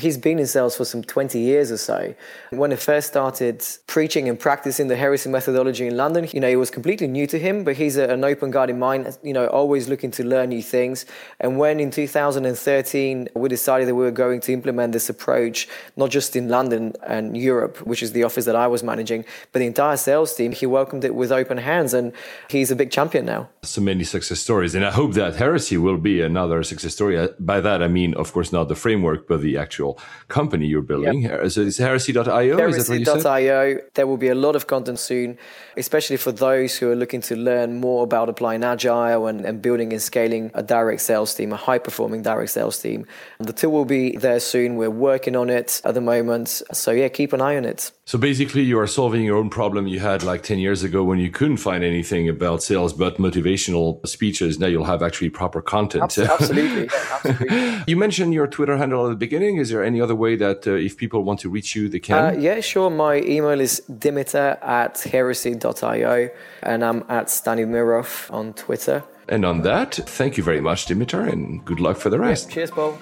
He's 0.00 0.16
been 0.16 0.38
in 0.38 0.46
sales 0.46 0.74
for 0.74 0.86
some 0.86 1.04
20 1.04 1.38
years 1.38 1.70
or 1.70 1.76
so. 1.76 2.14
When 2.48 2.72
I 2.72 2.76
first 2.76 3.06
started 3.08 3.62
preaching 3.86 4.30
and 4.30 4.40
practicing 4.40 4.88
the 4.88 4.96
heresy 4.96 5.28
methodology 5.28 5.86
in 5.86 5.94
London, 5.94 6.26
you 6.32 6.40
know, 6.40 6.48
it 6.48 6.56
was 6.56 6.70
completely 6.70 7.06
new 7.06 7.26
to 7.26 7.38
him, 7.38 7.64
but 7.64 7.76
he's 7.76 7.98
an 7.98 8.24
open 8.24 8.50
guarded 8.50 8.76
mind, 8.76 9.18
you 9.22 9.34
know, 9.34 9.46
always 9.48 9.86
looking 9.86 10.10
to 10.12 10.24
learn 10.24 10.48
new 10.48 10.62
things. 10.62 11.04
And 11.38 11.58
when 11.58 11.80
in 11.80 11.90
2013 11.90 13.28
we 13.34 13.48
decided 13.50 13.86
that 13.86 13.94
we 13.94 14.04
were 14.04 14.10
going 14.10 14.40
to 14.40 14.54
implement 14.54 14.94
this 14.94 15.10
approach, 15.10 15.68
not 15.98 16.08
just 16.08 16.34
in 16.34 16.48
London 16.48 16.94
and 17.06 17.36
Europe, 17.36 17.76
which 17.86 18.02
is 18.02 18.12
the 18.12 18.22
office 18.22 18.46
that 18.46 18.56
I 18.56 18.66
was 18.66 18.82
managing, 18.82 19.26
but 19.52 19.58
the 19.58 19.66
entire 19.66 19.98
sales 19.98 20.34
team, 20.34 20.52
he 20.52 20.64
welcomed 20.64 21.04
it 21.04 21.14
with 21.14 21.30
open 21.30 21.58
hands 21.58 21.92
and 21.92 22.14
he's 22.48 22.70
a 22.70 22.76
big 22.76 22.90
champion 22.90 23.26
now. 23.26 23.50
So 23.62 23.82
many 23.82 24.04
success 24.04 24.40
stories. 24.40 24.74
And 24.74 24.86
I 24.86 24.92
hope 24.92 25.12
that 25.12 25.36
heresy 25.36 25.76
will 25.76 25.98
be 25.98 26.22
another 26.22 26.62
success 26.62 26.94
story. 26.94 27.18
Uh, 27.18 27.28
by 27.38 27.60
that, 27.60 27.82
I 27.82 27.88
mean, 27.88 28.14
of 28.14 28.32
course, 28.32 28.50
not 28.50 28.68
the 28.68 28.74
framework, 28.74 29.28
but 29.28 29.42
the 29.42 29.58
actual 29.58 29.73
actual 29.74 29.98
company 30.28 30.66
you're 30.66 30.82
building. 30.82 31.22
Yep. 31.22 31.50
So 31.50 31.62
it's 31.62 31.78
heresy.io. 31.78 32.56
Heresy.io. 32.56 33.78
There 33.94 34.06
will 34.06 34.16
be 34.16 34.28
a 34.28 34.34
lot 34.34 34.54
of 34.54 34.66
content 34.66 34.98
soon, 35.00 35.36
especially 35.76 36.16
for 36.16 36.32
those 36.32 36.76
who 36.78 36.90
are 36.92 36.96
looking 36.96 37.20
to 37.22 37.34
learn 37.34 37.80
more 37.80 38.04
about 38.04 38.28
applying 38.28 38.62
agile 38.62 39.26
and, 39.26 39.44
and 39.44 39.60
building 39.60 39.92
and 39.92 40.00
scaling 40.00 40.52
a 40.54 40.62
direct 40.62 41.00
sales 41.00 41.34
team, 41.34 41.52
a 41.52 41.56
high 41.56 41.78
performing 41.78 42.22
direct 42.22 42.50
sales 42.50 42.80
team. 42.80 43.06
The 43.40 43.52
tool 43.52 43.72
will 43.72 43.84
be 43.84 44.16
there 44.16 44.40
soon. 44.40 44.76
We're 44.76 44.90
working 44.90 45.34
on 45.34 45.50
it 45.50 45.80
at 45.84 45.94
the 45.94 46.00
moment. 46.00 46.62
So 46.72 46.92
yeah, 46.92 47.08
keep 47.08 47.32
an 47.32 47.40
eye 47.40 47.56
on 47.56 47.64
it. 47.64 47.90
So 48.06 48.18
basically, 48.18 48.62
you 48.62 48.78
are 48.78 48.86
solving 48.86 49.24
your 49.24 49.38
own 49.38 49.48
problem 49.48 49.86
you 49.86 49.98
had 49.98 50.22
like 50.22 50.42
10 50.42 50.58
years 50.58 50.82
ago 50.82 51.02
when 51.02 51.18
you 51.18 51.30
couldn't 51.30 51.56
find 51.56 51.82
anything 51.82 52.28
about 52.28 52.62
sales 52.62 52.92
but 52.92 53.16
motivational 53.16 54.06
speeches. 54.06 54.58
Now 54.58 54.66
you'll 54.66 54.84
have 54.84 55.02
actually 55.02 55.30
proper 55.30 55.62
content. 55.62 56.04
Absolutely. 56.18 56.90
absolutely. 57.24 57.84
you 57.86 57.96
mentioned 57.96 58.34
your 58.34 58.46
Twitter 58.46 58.76
handle 58.76 59.06
at 59.06 59.08
the 59.08 59.16
beginning. 59.16 59.56
Is 59.64 59.70
there 59.70 59.82
any 59.82 59.98
other 59.98 60.14
way 60.14 60.36
that 60.36 60.66
uh, 60.66 60.72
if 60.72 60.98
people 60.98 61.24
want 61.24 61.40
to 61.40 61.48
reach 61.48 61.74
you, 61.74 61.88
they 61.88 61.98
can? 61.98 62.22
Uh, 62.22 62.38
yeah, 62.38 62.60
sure. 62.60 62.90
My 62.90 63.16
email 63.22 63.58
is 63.58 63.80
dimitar 63.90 64.62
at 64.62 65.00
heresy.io 65.00 66.28
and 66.62 66.84
I'm 66.84 67.02
at 67.08 67.28
Stanimirov 67.28 68.30
on 68.30 68.52
Twitter. 68.52 69.04
And 69.26 69.46
on 69.46 69.62
that, 69.62 69.94
thank 69.94 70.36
you 70.36 70.42
very 70.44 70.60
much, 70.60 70.84
Dimitar, 70.84 71.32
and 71.32 71.64
good 71.64 71.80
luck 71.80 71.96
for 71.96 72.10
the 72.10 72.18
rest. 72.18 72.48
Yeah, 72.48 72.54
cheers, 72.56 72.70
Paul. 72.72 72.98